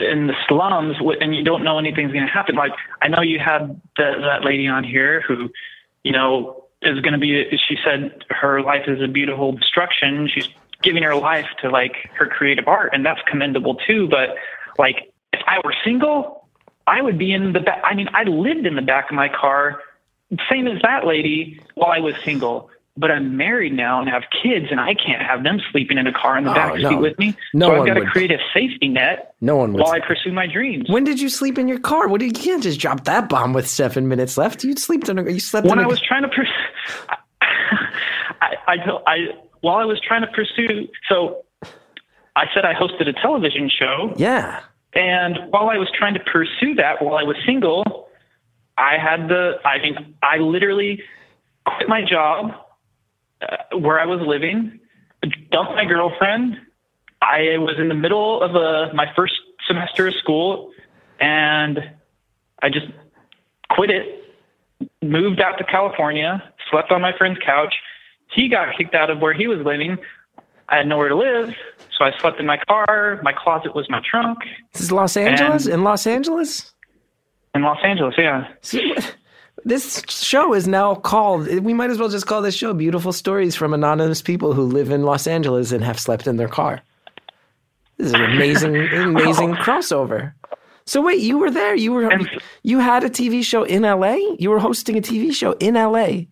[0.00, 2.54] in the slums and you don't know anything's going to happen.
[2.54, 5.48] Like I know you had the, that lady on here who,
[6.02, 7.46] you know, is going to be.
[7.66, 10.28] She said her life is a beautiful destruction.
[10.32, 10.48] She's
[10.86, 14.08] giving her life to like her creative art, and that's commendable too.
[14.08, 14.30] But
[14.78, 16.48] like, if I were single,
[16.86, 17.82] I would be in the back.
[17.84, 19.82] I mean, I lived in the back of my car,
[20.50, 22.70] same as that lady, while I was single.
[22.98, 26.12] But I'm married now and have kids, and I can't have them sleeping in a
[26.14, 26.88] car in the Oh, back no.
[26.88, 27.36] seat with me.
[27.52, 29.82] No so I've got to create a safety net no one would.
[29.82, 30.88] while I pursue my dreams.
[30.88, 32.08] when did you sleep in your car?
[32.08, 32.22] What?
[32.22, 34.64] You can't just drop that bomb with seven minutes left.
[34.64, 35.30] You slept in a.
[35.30, 35.90] You slept when in I a.
[35.90, 36.50] was trying to pursue,
[38.40, 39.16] I, I, told- I,
[39.66, 41.44] while I was trying to pursue, so
[42.36, 44.60] I said I hosted a television show, yeah.
[44.94, 48.08] and while I was trying to pursue that while I was single,
[48.78, 51.02] I had the, I mean, I literally
[51.66, 52.52] quit my job
[53.42, 54.78] uh, where I was living,
[55.50, 56.58] dumped my girlfriend.
[57.20, 59.34] I was in the middle of a, my first
[59.66, 60.70] semester of school,
[61.18, 61.80] and
[62.62, 62.86] I just
[63.70, 64.22] quit it
[65.02, 66.40] moved out to California,
[66.70, 67.74] slept on my friend's couch.
[68.36, 69.98] He got kicked out of where he was living.
[70.68, 71.54] I had nowhere to live,
[71.96, 73.18] so I slept in my car.
[73.22, 74.38] My closet was my trunk
[74.72, 75.66] This is Los Angeles.
[75.66, 76.72] In Los Angeles.
[77.54, 78.14] in Los Angeles.
[78.18, 78.48] Yeah.
[79.64, 81.48] This show is now called.
[81.48, 84.90] We might as well just call this show "Beautiful Stories from Anonymous People Who Live
[84.92, 86.82] in Los Angeles and Have Slept in Their Car."
[87.96, 90.34] This is an amazing, amazing crossover.
[90.84, 91.74] So wait, you were there.
[91.74, 92.28] You were And-
[92.62, 94.18] you had a TV show in LA.
[94.38, 96.26] You were hosting a TV show in LA.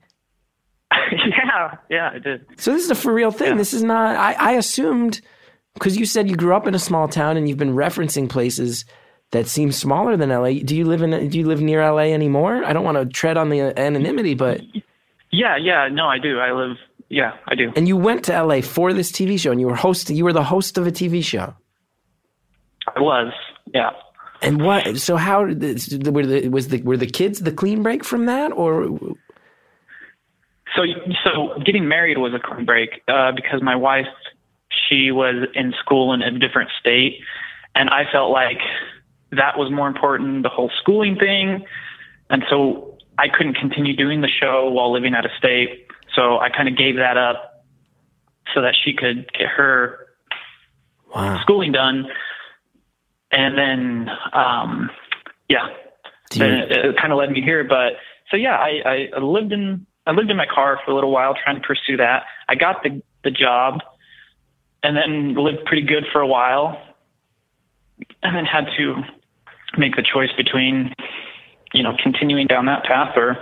[1.12, 2.47] yeah, yeah, I did.
[2.57, 3.53] So this is a for real thing.
[3.53, 3.57] Yeah.
[3.57, 4.16] This is not.
[4.16, 5.20] I, I assumed
[5.74, 8.84] because you said you grew up in a small town and you've been referencing places
[9.32, 10.61] that seem smaller than LA.
[10.64, 11.28] Do you live in?
[11.28, 12.64] Do you live near LA anymore?
[12.64, 14.61] I don't want to tread on the anonymity, but
[15.30, 15.88] Yeah, yeah.
[15.90, 16.38] No, I do.
[16.38, 16.76] I live.
[17.11, 17.72] Yeah, I do.
[17.76, 20.16] and you went to LA for this TV show and you were hosting.
[20.16, 21.55] You were the host of a TV show.
[22.97, 23.32] I was.
[23.72, 23.90] Yeah.
[24.42, 24.99] And what?
[24.99, 28.99] So how were the was the were the kids the clean break from that or?
[30.76, 30.82] So,
[31.24, 34.06] so getting married was a clean break uh, because my wife,
[34.88, 37.20] she was in school in a different state,
[37.74, 38.58] and I felt like
[39.32, 41.64] that was more important, the whole schooling thing,
[42.30, 45.86] and so I couldn't continue doing the show while living out of state.
[46.14, 47.64] So I kind of gave that up
[48.54, 50.00] so that she could get her
[51.14, 51.38] Wow.
[51.42, 52.08] schooling done,
[53.30, 54.90] and then, um,
[55.48, 55.68] yeah,
[56.36, 57.62] then it, it kind of led me here.
[57.62, 57.92] But
[58.32, 61.34] so yeah, I, I lived in I lived in my car for a little while
[61.42, 62.24] trying to pursue that.
[62.48, 63.80] I got the the job,
[64.82, 66.80] and then lived pretty good for a while,
[68.22, 69.02] and then had to
[69.78, 70.94] make the choice between
[71.72, 73.36] you know continuing down that path or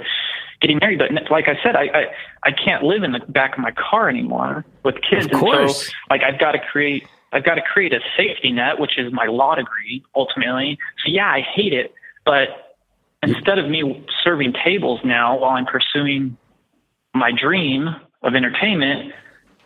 [0.60, 0.98] getting married.
[1.00, 2.04] But like I said, I I,
[2.44, 5.60] I can't live in the back of my car anymore with kids, Of course.
[5.60, 7.04] and so like I've got to create.
[7.34, 10.78] I've got to create a safety net, which is my law degree ultimately.
[11.02, 11.94] So yeah, I hate it,
[12.26, 12.76] but
[13.22, 16.36] instead of me serving tables now while I'm pursuing
[17.14, 17.88] my dream
[18.22, 19.12] of entertainment,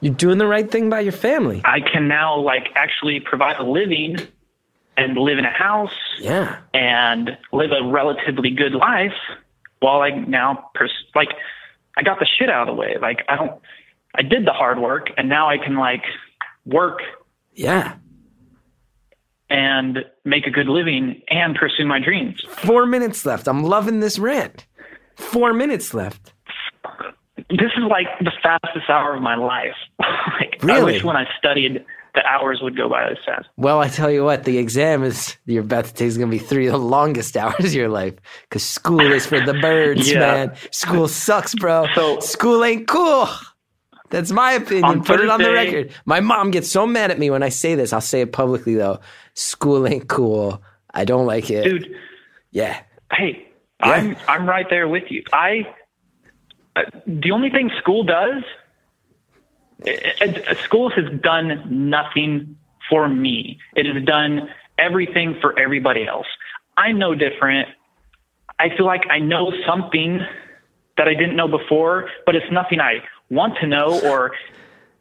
[0.00, 1.60] You're doing the right thing by your family.
[1.64, 4.16] I can now like actually provide a living
[4.96, 6.58] and live in a house Yeah.
[6.74, 9.12] and live a relatively good life
[9.80, 11.28] while I now pers- like
[11.96, 12.96] I got the shit out of the way.
[13.00, 13.60] Like I don't
[14.14, 16.02] I did the hard work and now I can like
[16.64, 17.00] work
[17.54, 17.94] Yeah.
[19.50, 22.42] and make a good living and pursue my dreams.
[22.48, 23.46] Four minutes left.
[23.48, 24.66] I'm loving this rant.
[25.16, 26.32] Four minutes left.
[27.50, 29.74] This is like the fastest hour of my life.
[29.98, 31.84] like, I wish when I studied,
[32.14, 33.46] the hours would go by this fast.
[33.58, 36.36] Well, I tell you what, the exam is you're about to take is going to
[36.38, 38.14] be three of the longest hours of your life
[38.48, 40.18] because school is for the birds, Yeah.
[40.20, 40.56] man.
[40.70, 41.86] School sucks, bro.
[41.94, 43.28] So- school ain't cool.
[44.08, 44.84] That's my opinion.
[44.84, 45.92] On Put it on the record.
[46.04, 47.92] My mom gets so mad at me when I say this.
[47.92, 49.00] I'll say it publicly though.
[49.34, 50.62] School ain't cool.
[50.94, 51.64] I don't like it.
[51.64, 51.92] Dude,
[52.52, 52.80] Yeah.
[53.12, 53.48] hey,
[53.80, 55.24] I'm I'm right there with you.
[55.32, 55.66] I
[57.06, 58.42] the only thing school does,
[59.86, 59.90] uh,
[60.24, 62.56] uh, school has done nothing
[62.88, 63.58] for me.
[63.74, 64.48] It has done
[64.78, 66.26] everything for everybody else.
[66.76, 67.68] I'm no different.
[68.58, 70.20] I feel like I know something
[70.96, 74.32] that I didn't know before, but it's nothing I want to know or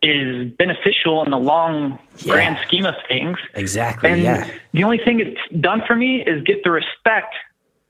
[0.02, 2.34] is beneficial in the long Yeah.
[2.34, 3.38] grand scheme of things.
[3.54, 4.10] Exactly.
[4.12, 4.50] And yeah.
[4.74, 7.34] the only thing it's done for me is get the respect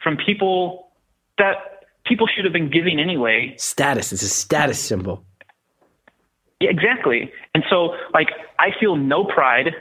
[0.01, 0.91] from people
[1.37, 1.74] that
[2.05, 3.55] people should have been giving anyway.
[3.57, 4.13] Status.
[4.13, 5.23] It's a status symbol.
[6.59, 7.31] Yeah, exactly.
[7.53, 8.29] And so, like,
[8.59, 9.73] I feel no pride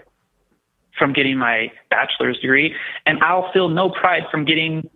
[0.98, 2.74] from getting my bachelor's degree,
[3.06, 4.88] and I'll feel no pride from getting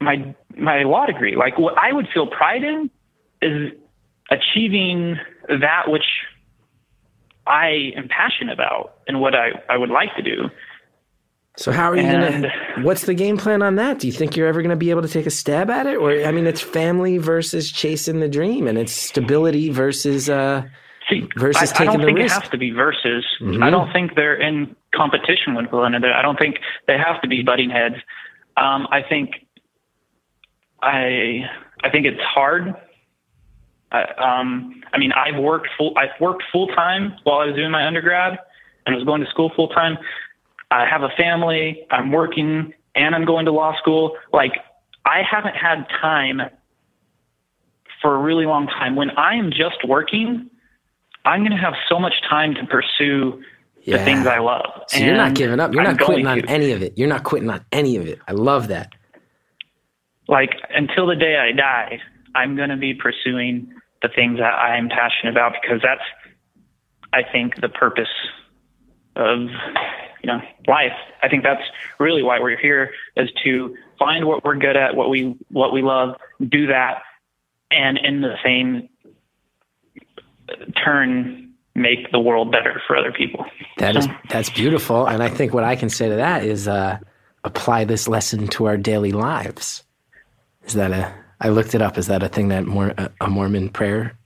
[0.00, 1.36] my my law degree.
[1.36, 2.90] Like, what I would feel pride in
[3.40, 3.72] is
[4.30, 5.16] achieving
[5.48, 6.04] that which
[7.46, 10.50] I am passionate about and what I, I would like to do.
[11.58, 12.52] So how are you And- gonna?
[12.86, 13.98] What's the game plan on that?
[13.98, 16.10] Do you think you're ever gonna be able to take a stab at it, or
[16.24, 20.30] I mean, it's family versus chasing the dream, and it's stability versus.
[20.30, 20.62] uh
[21.10, 22.36] See, Versus I, I taking don't the think risk.
[22.36, 23.24] it has to be versus.
[23.40, 23.64] Mhm.
[23.64, 26.12] I don't think they're in competition with one another.
[26.12, 26.56] I don't think
[26.86, 27.94] they have to be butting heads.
[28.58, 29.30] Um, I think
[30.82, 31.44] I
[31.82, 32.74] I think it's hard.
[33.90, 35.96] I, um, I mean, I've worked full.
[35.96, 38.38] I've worked full time while I was doing my undergrad,
[38.86, 39.96] and was going to school full time.
[40.70, 41.86] I have a family.
[41.90, 44.16] I'm working, and I'm going to law school.
[44.32, 44.52] Like,
[45.04, 46.42] I haven't had time
[48.02, 48.96] for a really long time.
[48.96, 50.50] When I am just working,
[51.24, 53.42] I'm going to have so much time to pursue
[53.86, 54.66] the things I love.
[54.88, 55.72] So you're not giving up.
[55.72, 56.48] You're I'm not quitting on to.
[56.48, 56.96] any of it.
[56.96, 58.18] You're not quitting on any of it.
[58.28, 58.92] I love that.
[60.28, 62.00] Like until the day I die,
[62.34, 66.02] I'm going to be pursuing the things that I'm passionate about because that's,
[67.12, 68.08] I think, the purpose
[69.18, 69.40] of
[70.22, 70.92] you know life.
[71.22, 71.62] I think that's
[71.98, 75.82] really why we're here is to find what we're good at, what we what we
[75.82, 76.16] love,
[76.48, 77.02] do that,
[77.70, 78.88] and in the same
[80.82, 83.44] turn make the world better for other people.
[83.78, 86.66] That is So- that's beautiful, and I think what I can say to that is
[86.66, 86.98] uh,
[87.44, 89.84] apply this lesson to our daily lives.
[90.64, 91.12] Is that a?
[91.40, 91.96] I looked it up.
[91.98, 94.18] Is that a thing that more a, a Mormon prayer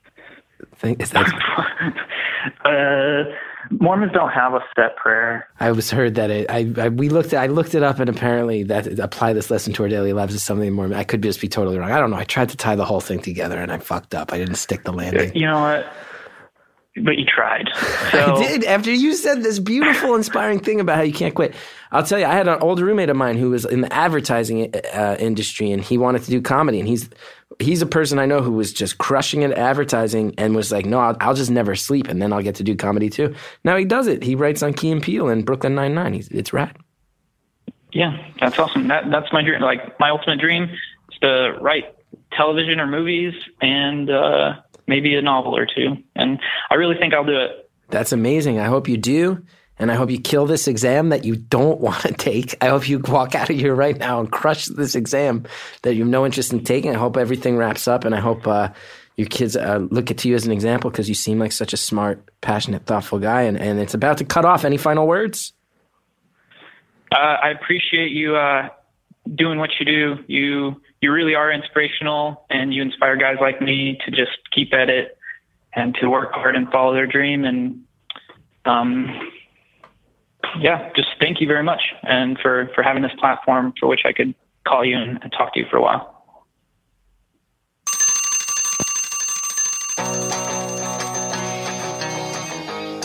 [0.77, 0.97] thing?
[0.99, 1.27] Is that?
[2.65, 3.25] uh,
[3.71, 5.49] Mormons don't have a set prayer.
[5.61, 6.51] I was heard that it.
[6.51, 7.33] I, I we looked.
[7.35, 10.43] I looked it up, and apparently that apply this lesson to our daily lives is
[10.43, 10.93] something more.
[10.95, 11.91] I could just be totally wrong.
[11.91, 12.17] I don't know.
[12.17, 14.33] I tried to tie the whole thing together, and I fucked up.
[14.33, 15.35] I didn't stick the landing.
[15.35, 15.93] You know what?
[17.05, 17.71] But you tried.
[18.13, 18.65] So I did.
[18.65, 21.55] After you said this beautiful, inspiring thing about how you can't quit,
[21.93, 24.75] I'll tell you, I had an old roommate of mine who was in the advertising
[24.93, 26.79] uh, industry, and he wanted to do comedy.
[26.79, 27.09] And he's
[27.59, 30.87] he's a person I know who was just crushing it at advertising, and was like,
[30.87, 33.35] "No, I'll, I'll just never sleep, and then I'll get to do comedy too."
[33.65, 34.23] Now he does it.
[34.23, 36.15] He writes on Key and Peele and Brooklyn Nine Nine.
[36.15, 36.77] He's it's rad.
[37.93, 38.89] Yeah, that's awesome.
[38.89, 39.61] That that's my dream.
[39.61, 41.95] Like my ultimate dream is to write
[42.33, 44.55] television or movies and uh,
[44.87, 45.97] maybe a novel or two.
[46.17, 47.71] And I really think I'll do it.
[47.89, 48.59] That's amazing.
[48.59, 49.45] I hope you do.
[49.79, 52.55] And I hope you kill this exam that you don't want to take.
[52.61, 55.45] I hope you walk out of here right now and crush this exam
[55.83, 56.95] that you have no interest in taking.
[56.95, 58.71] I hope everything wraps up, and I hope uh,
[59.17, 61.77] your kids uh, look at you as an example because you seem like such a
[61.77, 63.43] smart, passionate, thoughtful guy.
[63.43, 64.65] And, and it's about to cut off.
[64.65, 65.53] Any final words?
[67.13, 68.71] Uh, I appreciate you uh,
[69.35, 70.25] doing what you do.
[70.27, 74.89] You you really are inspirational, and you inspire guys like me to just keep at
[74.89, 75.19] it
[75.75, 77.45] and to work hard and follow their dream.
[77.45, 77.85] And
[78.65, 79.32] um,
[80.61, 84.13] yeah, just thank you very much, and for for having this platform for which I
[84.13, 84.35] could
[84.67, 86.13] call you and, and talk to you for a while.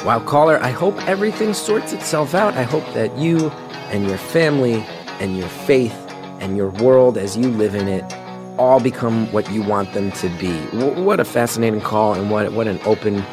[0.05, 2.53] Wow, caller, I hope everything sorts itself out.
[2.53, 3.49] I hope that you
[3.91, 4.75] and your family
[5.19, 5.93] and your faith
[6.39, 8.05] and your world as you live in it
[8.57, 10.57] all become what you want them to be.
[10.77, 13.23] W- what a fascinating call and what, what an open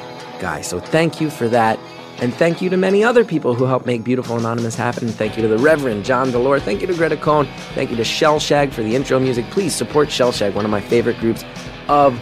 [0.40, 0.62] guy.
[0.62, 1.78] So thank you for that.
[2.20, 5.09] And thank you to many other people who helped make Beautiful Anonymous happen.
[5.09, 6.61] Thank you to the Reverend John DeLore.
[6.61, 7.47] Thank you to Greta Cohn.
[7.74, 9.45] Thank you to Shellshag for the intro music.
[9.51, 11.45] Please support Shellshag, one of my favorite groups
[11.89, 12.19] of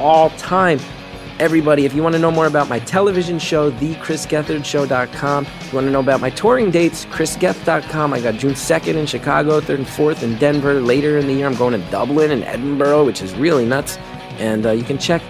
[0.00, 0.78] all time.
[1.38, 5.46] Everybody, if you want to know more about my television show, thechrisgethardshow.com.
[5.46, 8.12] If you want to know about my touring dates, chrisgeth.com.
[8.12, 10.80] I got June 2nd in Chicago, 3rd and 4th in Denver.
[10.80, 13.98] Later in the year, I'm going to Dublin and Edinburgh, which is really nuts.
[14.38, 15.22] And uh, you can check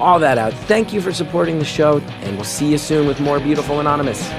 [0.00, 0.52] all that out.
[0.52, 4.30] Thank you for supporting the show, and we'll see you soon with more Beautiful Anonymous.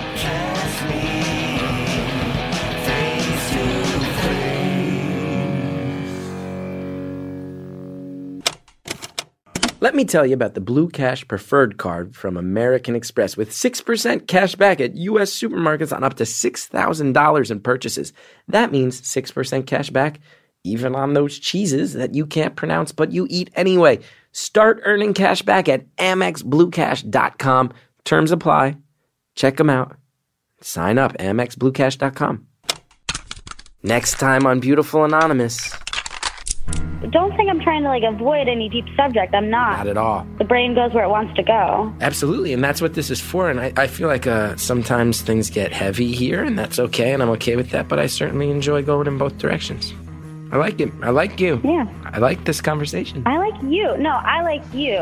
[9.79, 14.27] Let me tell you about the Blue Cash Preferred Card from American Express with 6%
[14.27, 15.31] cash back at U.S.
[15.31, 18.11] supermarkets on up to $6,000 in purchases.
[18.47, 20.19] That means 6% cash back
[20.63, 23.99] even on those cheeses that you can't pronounce but you eat anyway.
[24.37, 27.73] Start earning cash back at AmexBlueCash.com.
[28.03, 28.77] Terms apply.
[29.33, 29.95] Check them out.
[30.61, 32.45] Sign up, AmexBlueCash.com.
[33.81, 35.71] Next time on Beautiful Anonymous.
[37.09, 39.33] Don't think I'm trying to like avoid any deep subject.
[39.33, 39.79] I'm not.
[39.79, 40.27] Not at all.
[40.37, 41.91] The brain goes where it wants to go.
[42.01, 43.49] Absolutely, and that's what this is for.
[43.49, 47.23] And I, I feel like uh, sometimes things get heavy here, and that's okay, and
[47.23, 47.87] I'm okay with that.
[47.87, 49.95] But I certainly enjoy going in both directions.
[50.51, 50.91] I like it.
[51.01, 51.59] I like you.
[51.63, 51.87] Yeah.
[52.05, 53.23] I like this conversation.
[53.25, 53.97] I like you.
[53.97, 54.97] No, I like you.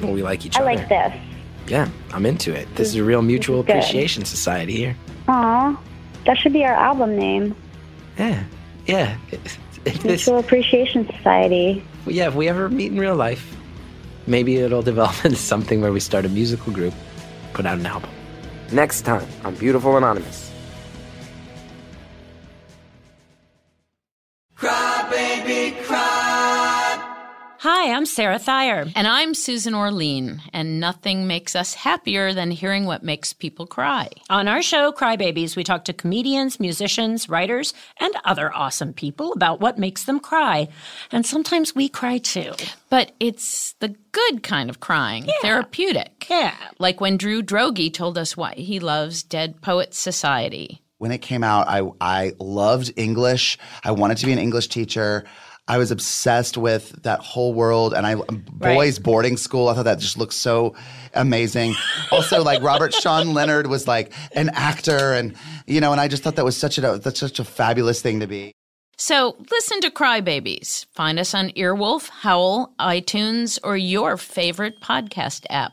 [0.00, 0.70] Well, we like each I other.
[0.70, 1.14] I like this.
[1.68, 2.68] Yeah, I'm into it.
[2.74, 4.96] This is a real mutual appreciation society here.
[5.28, 5.80] Aw,
[6.26, 7.54] that should be our album name.
[8.18, 8.44] Yeah,
[8.86, 9.16] yeah.
[9.84, 11.84] If this, Mutual Appreciation Society.
[12.06, 13.56] yeah, if we ever meet in real life,
[14.28, 16.94] maybe it'll develop into something where we start a musical group,
[17.52, 18.08] put out an album.
[18.70, 20.41] Next time on Beautiful Anonymous.
[25.44, 27.08] Baby, cry.
[27.58, 28.86] Hi, I'm Sarah Thyre.
[28.94, 34.08] And I'm Susan Orlean, and nothing makes us happier than hearing what makes people cry.
[34.30, 39.60] On our show, Crybabies, we talk to comedians, musicians, writers, and other awesome people about
[39.60, 40.68] what makes them cry.
[41.10, 42.52] And sometimes we cry too.
[42.88, 46.26] But it's the good kind of crying, therapeutic.
[46.28, 46.54] Yeah.
[46.78, 50.81] Like when Drew Droege told us why he loves Dead Poets Society.
[51.02, 53.58] When it came out, I I loved English.
[53.82, 55.24] I wanted to be an English teacher.
[55.66, 59.68] I was obsessed with that whole world, and I boys boarding school.
[59.68, 60.76] I thought that just looked so
[61.12, 61.74] amazing.
[62.12, 65.34] also, like Robert Sean Leonard was like an actor, and
[65.66, 68.20] you know, and I just thought that was such a that's such a fabulous thing
[68.20, 68.52] to be.
[68.96, 70.86] So listen to Crybabies.
[70.94, 75.72] Find us on Earwolf, Howl, iTunes, or your favorite podcast app.